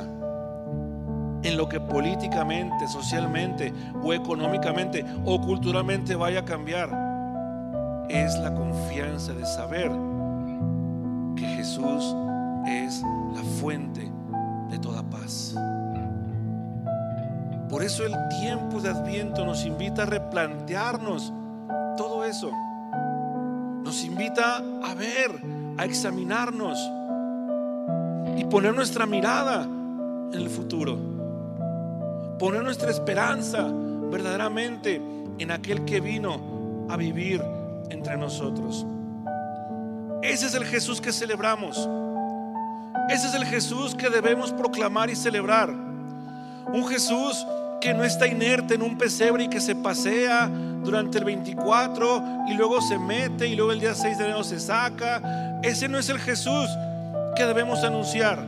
en 1.42 1.56
lo 1.58 1.68
que 1.68 1.78
políticamente, 1.78 2.88
socialmente 2.88 3.70
o 4.02 4.14
económicamente 4.14 5.04
o 5.26 5.38
culturalmente 5.42 6.16
vaya 6.16 6.40
a 6.40 6.44
cambiar. 6.46 6.88
Es 8.08 8.34
la 8.38 8.54
confianza 8.54 9.34
de 9.34 9.44
saber 9.44 9.92
que 11.36 11.44
Jesús 11.44 12.16
es 12.66 13.02
la 13.34 13.42
fuente 13.60 14.10
de 14.70 14.78
toda 14.78 15.02
paz. 15.02 15.54
Por 17.68 17.82
eso 17.82 18.04
el 18.04 18.14
tiempo 18.40 18.80
de 18.80 18.90
Adviento 18.90 19.46
nos 19.46 19.64
invita 19.64 20.02
a 20.02 20.06
replantearnos 20.06 21.32
todo 21.96 22.24
eso. 22.24 22.50
Nos 23.82 24.04
invita 24.04 24.58
a 24.58 24.94
ver, 24.94 25.42
a 25.78 25.84
examinarnos 25.84 26.78
y 28.36 28.44
poner 28.44 28.74
nuestra 28.74 29.06
mirada 29.06 29.62
en 29.62 30.34
el 30.34 30.50
futuro. 30.50 30.98
Poner 32.38 32.62
nuestra 32.62 32.90
esperanza 32.90 33.66
verdaderamente 34.10 35.00
en 35.38 35.50
aquel 35.50 35.84
que 35.84 36.00
vino 36.00 36.86
a 36.90 36.96
vivir 36.96 37.42
entre 37.90 38.16
nosotros. 38.16 38.86
Ese 40.22 40.46
es 40.46 40.54
el 40.54 40.64
Jesús 40.64 41.00
que 41.00 41.12
celebramos. 41.12 41.88
Ese 43.12 43.26
es 43.26 43.34
el 43.34 43.44
Jesús 43.44 43.94
que 43.94 44.08
debemos 44.08 44.52
proclamar 44.52 45.10
y 45.10 45.16
celebrar. 45.16 45.68
Un 45.68 46.86
Jesús 46.86 47.46
que 47.78 47.92
no 47.92 48.04
está 48.04 48.26
inerte 48.26 48.74
en 48.74 48.82
un 48.82 48.96
pesebre 48.96 49.44
y 49.44 49.48
que 49.48 49.60
se 49.60 49.74
pasea 49.74 50.48
durante 50.82 51.18
el 51.18 51.24
24 51.24 52.22
y 52.48 52.54
luego 52.54 52.80
se 52.80 52.98
mete 52.98 53.46
y 53.46 53.54
luego 53.54 53.70
el 53.72 53.80
día 53.80 53.94
6 53.94 54.16
de 54.16 54.24
enero 54.24 54.42
se 54.42 54.58
saca. 54.58 55.60
Ese 55.62 55.88
no 55.88 55.98
es 55.98 56.08
el 56.08 56.18
Jesús 56.20 56.70
que 57.36 57.44
debemos 57.44 57.84
anunciar. 57.84 58.38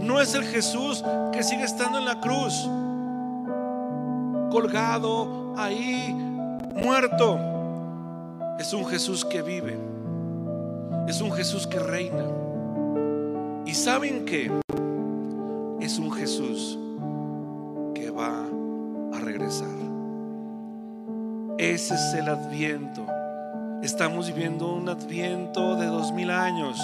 No 0.00 0.20
es 0.20 0.34
el 0.34 0.42
Jesús 0.42 1.04
que 1.30 1.44
sigue 1.44 1.62
estando 1.62 1.98
en 1.98 2.04
la 2.04 2.18
cruz, 2.18 2.68
colgado 4.50 5.54
ahí, 5.56 6.12
muerto. 6.74 7.38
Es 8.58 8.72
un 8.72 8.84
Jesús 8.86 9.24
que 9.24 9.40
vive. 9.40 9.78
Es 11.06 11.20
un 11.20 11.30
Jesús 11.30 11.68
que 11.68 11.78
reina. 11.78 12.41
¿Y 13.64 13.74
saben 13.74 14.24
qué? 14.24 14.50
Es 15.80 15.98
un 15.98 16.10
Jesús 16.12 16.78
que 17.94 18.10
va 18.10 18.44
a 19.12 19.20
regresar. 19.20 19.68
Ese 21.58 21.94
es 21.94 22.14
el 22.14 22.28
adviento. 22.28 23.06
Estamos 23.82 24.26
viviendo 24.26 24.74
un 24.74 24.88
adviento 24.88 25.76
de 25.76 25.86
dos 25.86 26.12
mil 26.12 26.30
años. 26.30 26.80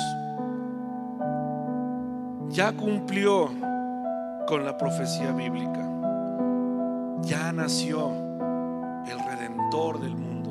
Ya 2.51 2.73
cumplió 2.73 3.51
con 4.47 4.65
la 4.65 4.77
profecía 4.77 5.33
bíblica. 5.33 5.85
Ya 7.23 7.53
nació 7.53 8.11
el 9.07 9.19
redentor 9.19 10.01
del 10.01 10.17
mundo. 10.17 10.51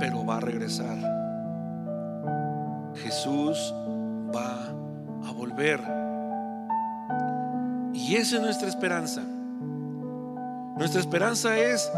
Pero 0.00 0.24
va 0.24 0.38
a 0.38 0.40
regresar. 0.40 0.96
Jesús 2.94 3.74
va 4.34 4.68
a 5.28 5.32
volver. 5.32 5.80
Y 7.94 8.16
esa 8.16 8.36
es 8.36 8.42
nuestra 8.42 8.68
esperanza. 8.68 9.22
Nuestra 10.76 11.00
esperanza 11.00 11.58
es 11.58 11.90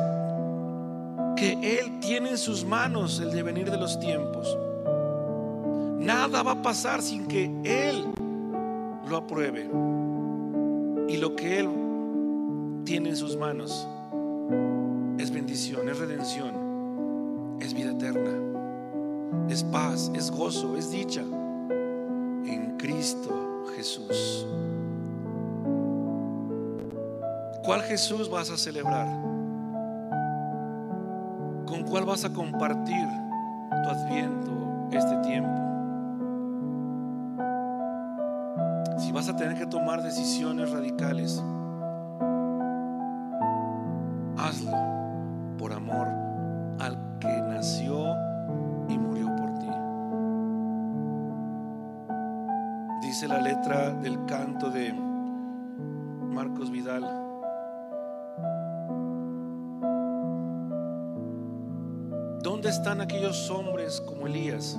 que 1.36 1.78
Él 1.78 2.00
tiene 2.00 2.30
en 2.30 2.38
sus 2.38 2.64
manos 2.64 3.20
el 3.20 3.30
devenir 3.30 3.70
de 3.70 3.76
los 3.76 3.98
tiempos. 4.00 4.56
Nada 5.98 6.42
va 6.42 6.52
a 6.52 6.62
pasar 6.62 7.02
sin 7.02 7.26
que 7.26 7.44
Él 7.64 8.06
lo 9.08 9.16
apruebe. 9.16 9.68
Y 11.08 11.16
lo 11.18 11.36
que 11.36 11.60
Él 11.60 11.68
tiene 12.84 13.10
en 13.10 13.16
sus 13.16 13.36
manos 13.36 13.86
es 15.18 15.30
bendición, 15.30 15.88
es 15.88 15.98
redención, 15.98 17.58
es 17.60 17.74
vida 17.74 17.90
eterna, 17.90 19.48
es 19.48 19.62
paz, 19.64 20.10
es 20.14 20.30
gozo, 20.30 20.76
es 20.76 20.90
dicha 20.90 21.24
en 22.46 22.76
Cristo 22.76 23.66
Jesús. 23.76 24.46
¿Cuál 27.64 27.82
Jesús 27.82 28.28
vas 28.28 28.50
a 28.50 28.56
celebrar? 28.56 29.06
¿Con 31.66 31.84
cuál 31.88 32.04
vas 32.04 32.24
a 32.24 32.32
compartir 32.32 33.06
tu 33.70 33.88
adviento 33.88 34.50
este 34.92 35.16
tiempo? 35.18 35.60
Si 38.98 39.12
vas 39.12 39.28
a 39.28 39.36
tener 39.36 39.56
que 39.56 39.66
tomar 39.66 40.02
decisiones 40.02 40.70
radicales, 40.70 41.42
¿Dónde 63.00 63.14
están 63.14 63.18
aquellos 63.18 63.50
hombres 63.50 64.00
como 64.02 64.26
Elías 64.26 64.78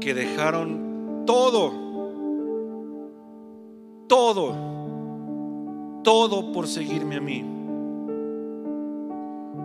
que 0.00 0.12
dejaron 0.12 1.22
todo, 1.24 1.72
todo, 4.08 4.54
todo 6.02 6.52
por 6.52 6.66
seguirme 6.66 7.16
a 7.16 7.20
mí? 7.20 7.44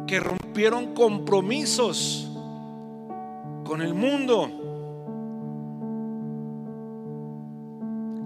Que 0.05 0.19
rompieron 0.19 0.93
compromisos 0.93 2.29
con 3.63 3.81
el 3.81 3.95
mundo, 3.95 4.47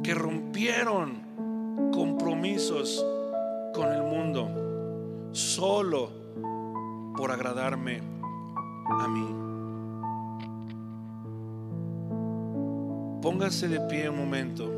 que 0.04 0.14
rompieron 0.14 1.22
compromisos 1.94 3.06
con 3.74 3.94
el 3.94 4.04
mundo, 4.04 5.30
solo 5.32 6.10
por 7.16 7.32
agradarme 7.32 8.15
a 8.88 9.08
mí. 9.08 9.28
Póngase 13.22 13.68
de 13.68 13.80
pie 13.82 14.10
un 14.10 14.18
momento. 14.18 14.72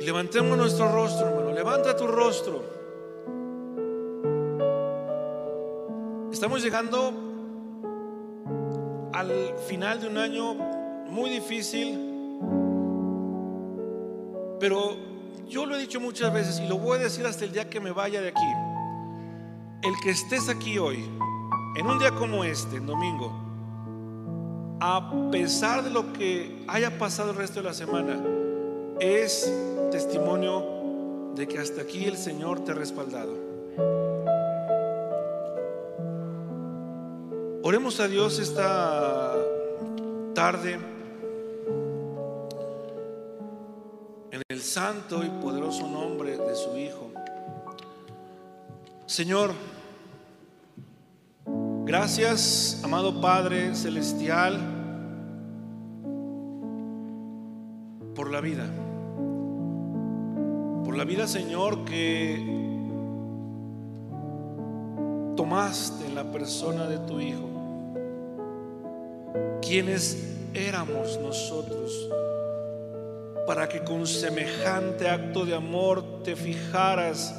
Y 0.00 0.04
levantemos 0.04 0.58
nuestro 0.58 0.90
rostro, 0.92 1.28
hermano. 1.28 1.52
Levanta 1.52 1.96
tu 1.96 2.06
rostro. 2.06 2.64
Estamos 6.32 6.62
llegando 6.62 7.12
al 9.12 9.54
final 9.66 10.00
de 10.00 10.08
un 10.08 10.18
año 10.18 10.54
muy 11.08 11.30
difícil. 11.30 11.98
Pero 14.58 15.15
yo 15.48 15.66
lo 15.66 15.76
he 15.76 15.78
dicho 15.78 16.00
muchas 16.00 16.32
veces 16.32 16.60
y 16.60 16.68
lo 16.68 16.78
voy 16.78 16.98
a 16.98 17.02
decir 17.02 17.26
hasta 17.26 17.44
el 17.44 17.52
día 17.52 17.68
que 17.68 17.80
me 17.80 17.90
vaya 17.90 18.20
de 18.20 18.28
aquí. 18.28 18.52
El 19.82 19.94
que 20.02 20.10
estés 20.10 20.48
aquí 20.48 20.78
hoy, 20.78 21.08
en 21.76 21.86
un 21.86 21.98
día 21.98 22.10
como 22.12 22.44
este, 22.44 22.76
en 22.76 22.86
domingo, 22.86 23.32
a 24.80 25.30
pesar 25.30 25.82
de 25.84 25.90
lo 25.90 26.12
que 26.12 26.64
haya 26.68 26.98
pasado 26.98 27.30
el 27.30 27.36
resto 27.36 27.60
de 27.60 27.68
la 27.68 27.74
semana, 27.74 28.20
es 29.00 29.52
testimonio 29.90 31.32
de 31.34 31.46
que 31.46 31.58
hasta 31.58 31.82
aquí 31.82 32.04
el 32.06 32.16
Señor 32.16 32.64
te 32.64 32.72
ha 32.72 32.74
respaldado. 32.74 33.46
Oremos 37.62 37.98
a 38.00 38.08
Dios 38.08 38.38
esta 38.38 39.34
tarde. 40.34 40.95
El 44.48 44.62
santo 44.62 45.24
y 45.24 45.28
poderoso 45.42 45.88
nombre 45.88 46.36
de 46.38 46.54
su 46.54 46.76
Hijo. 46.76 47.10
Señor, 49.04 49.50
gracias, 51.84 52.80
amado 52.84 53.20
Padre 53.20 53.74
Celestial, 53.74 54.60
por 58.14 58.30
la 58.30 58.40
vida. 58.40 58.66
Por 60.84 60.96
la 60.96 61.02
vida, 61.04 61.26
Señor, 61.26 61.84
que 61.84 62.36
tomaste 65.36 66.06
en 66.06 66.14
la 66.14 66.30
persona 66.30 66.86
de 66.86 66.98
tu 67.00 67.18
Hijo. 67.18 67.48
Quienes 69.60 70.38
éramos 70.54 71.18
nosotros 71.20 72.10
para 73.46 73.68
que 73.68 73.84
con 73.84 74.06
semejante 74.06 75.08
acto 75.08 75.44
de 75.44 75.54
amor 75.54 76.22
te 76.24 76.34
fijaras 76.34 77.34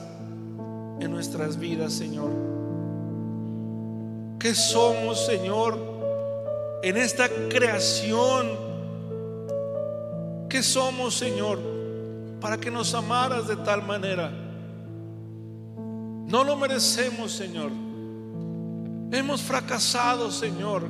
en 1.00 1.12
nuestras 1.12 1.58
vidas, 1.58 1.94
Señor. 1.94 2.32
¿Qué 4.40 4.56
somos, 4.56 5.26
Señor, 5.26 5.78
en 6.82 6.98
esta 6.98 7.28
creación? 7.50 8.48
¿Qué 10.50 10.64
somos, 10.64 11.16
Señor, 11.16 11.60
para 12.40 12.58
que 12.58 12.72
nos 12.72 12.94
amaras 12.94 13.48
de 13.48 13.58
tal 13.58 13.84
manera? 13.84 14.32
No 16.28 16.44
lo 16.44 16.56
merecemos, 16.56 17.32
Señor. 17.32 17.72
Hemos 19.12 19.42
fracasado, 19.42 20.32
Señor. 20.32 20.84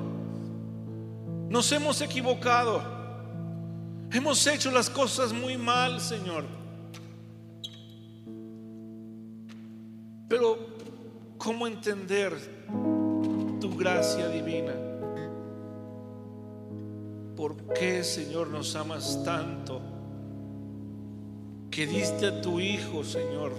Nos 1.49 1.72
hemos 1.72 2.01
equivocado. 2.01 2.96
Hemos 4.11 4.45
hecho 4.47 4.71
las 4.71 4.89
cosas 4.89 5.33
muy 5.33 5.57
mal, 5.57 5.99
Señor. 5.99 6.45
Pero, 10.29 10.57
¿cómo 11.37 11.67
entender 11.67 12.33
tu 13.59 13.75
gracia 13.77 14.27
divina? 14.27 14.73
¿Por 17.35 17.73
qué, 17.73 18.03
Señor, 18.03 18.47
nos 18.49 18.75
amas 18.75 19.23
tanto? 19.23 19.97
que 21.77 21.85
diste 21.85 22.25
a 22.25 22.41
tu 22.41 22.59
Hijo, 22.59 23.03
Señor, 23.03 23.51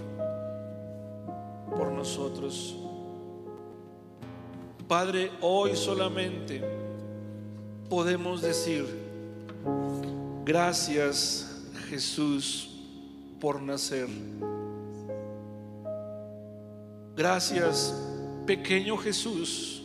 por 1.77 1.93
nosotros. 1.93 2.77
Padre, 4.89 5.31
hoy 5.41 5.77
solamente 5.77 6.61
podemos 7.89 8.43
decir, 8.43 8.87
gracias 10.49 11.47
Jesús 11.91 12.71
por 13.39 13.61
nacer. 13.61 14.09
Gracias, 17.15 17.95
pequeño 18.47 18.97
Jesús, 18.97 19.83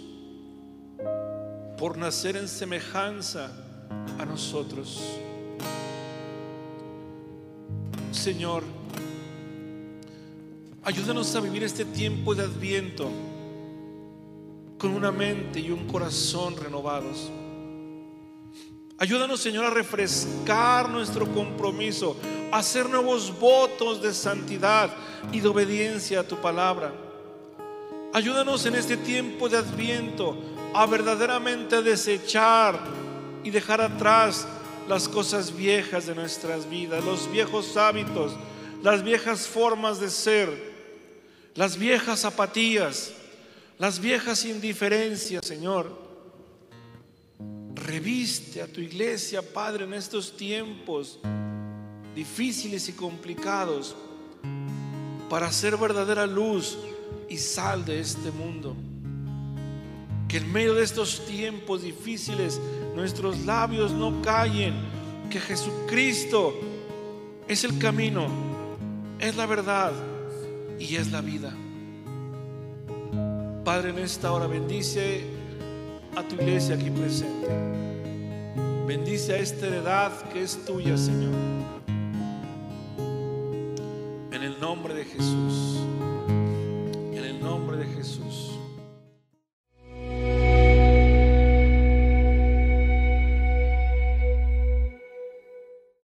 por 1.77 1.97
nacer 1.97 2.37
en 2.37 2.47
semejanza 2.47 3.51
a 4.17 4.23
nosotros. 4.23 5.03
Señor, 8.13 8.63
ayúdanos 10.81 11.35
a 11.35 11.41
vivir 11.41 11.65
este 11.65 11.83
tiempo 11.83 12.35
de 12.35 12.43
adviento 12.43 13.09
con 14.77 14.91
una 14.91 15.11
mente 15.11 15.59
y 15.59 15.71
un 15.71 15.87
corazón 15.87 16.55
renovados. 16.55 17.29
Ayúdanos, 18.97 19.39
Señor, 19.39 19.65
a 19.65 19.69
refrescar 19.69 20.87
nuestro 20.87 21.27
compromiso, 21.33 22.15
a 22.51 22.59
hacer 22.59 22.87
nuevos 22.89 23.37
votos 23.39 24.01
de 24.01 24.13
santidad 24.13 24.93
y 25.31 25.39
de 25.39 25.47
obediencia 25.47 26.19
a 26.19 26.27
tu 26.27 26.37
palabra. 26.37 26.93
Ayúdanos 28.13 28.65
en 28.67 28.75
este 28.75 28.95
tiempo 28.95 29.49
de 29.49 29.57
adviento 29.57 30.37
a 30.75 30.85
verdaderamente 30.85 31.81
desechar 31.81 32.79
y 33.43 33.49
dejar 33.49 33.81
atrás 33.81 34.47
las 34.87 35.09
cosas 35.09 35.55
viejas 35.55 36.05
de 36.05 36.13
nuestras 36.13 36.69
vidas, 36.69 37.03
los 37.03 37.31
viejos 37.31 37.75
hábitos, 37.75 38.33
las 38.83 39.03
viejas 39.03 39.47
formas 39.47 39.99
de 39.99 40.11
ser, 40.11 40.73
las 41.55 41.77
viejas 41.77 42.25
apatías, 42.25 43.13
las 43.79 43.99
viejas 43.99 44.45
indiferencias, 44.45 45.45
Señor. 45.45 46.02
Reviste 47.75 48.61
a 48.61 48.67
tu 48.67 48.81
iglesia, 48.81 49.41
Padre, 49.41 49.85
en 49.85 49.93
estos 49.93 50.37
tiempos 50.37 51.19
difíciles 52.15 52.87
y 52.89 52.93
complicados 52.93 53.95
para 55.29 55.51
ser 55.51 55.77
verdadera 55.77 56.27
luz 56.27 56.77
y 57.29 57.37
sal 57.37 57.83
de 57.85 57.99
este 57.99 58.31
mundo. 58.31 58.75
Que 60.27 60.37
en 60.37 60.51
medio 60.51 60.75
de 60.75 60.83
estos 60.83 61.25
tiempos 61.25 61.81
difíciles 61.81 62.59
nuestros 62.95 63.45
labios 63.45 63.91
no 63.91 64.21
callen, 64.21 64.75
que 65.29 65.39
Jesucristo 65.39 66.53
es 67.47 67.63
el 67.63 67.79
camino, 67.79 68.27
es 69.19 69.35
la 69.35 69.45
verdad 69.45 69.91
y 70.79 70.95
es 70.95 71.11
la 71.11 71.21
vida. 71.21 71.53
Padre, 73.63 73.91
en 73.91 73.99
esta 73.99 74.31
hora 74.31 74.45
bendice 74.45 75.23
a 76.15 76.23
tu 76.23 76.35
iglesia 76.35 76.75
aquí 76.75 76.89
presente. 76.89 77.47
Bendice 78.87 79.33
a 79.33 79.37
esta 79.37 79.67
heredad 79.67 80.11
que 80.31 80.43
es 80.43 80.63
tuya, 80.65 80.97
Señor. 80.97 81.33
En 84.31 84.43
el 84.43 84.59
nombre 84.59 84.93
de 84.93 85.05
Jesús. 85.05 85.79
En 87.11 87.23
el 87.23 87.39
nombre 87.41 87.77
de 87.77 87.85
Jesús. 87.85 88.52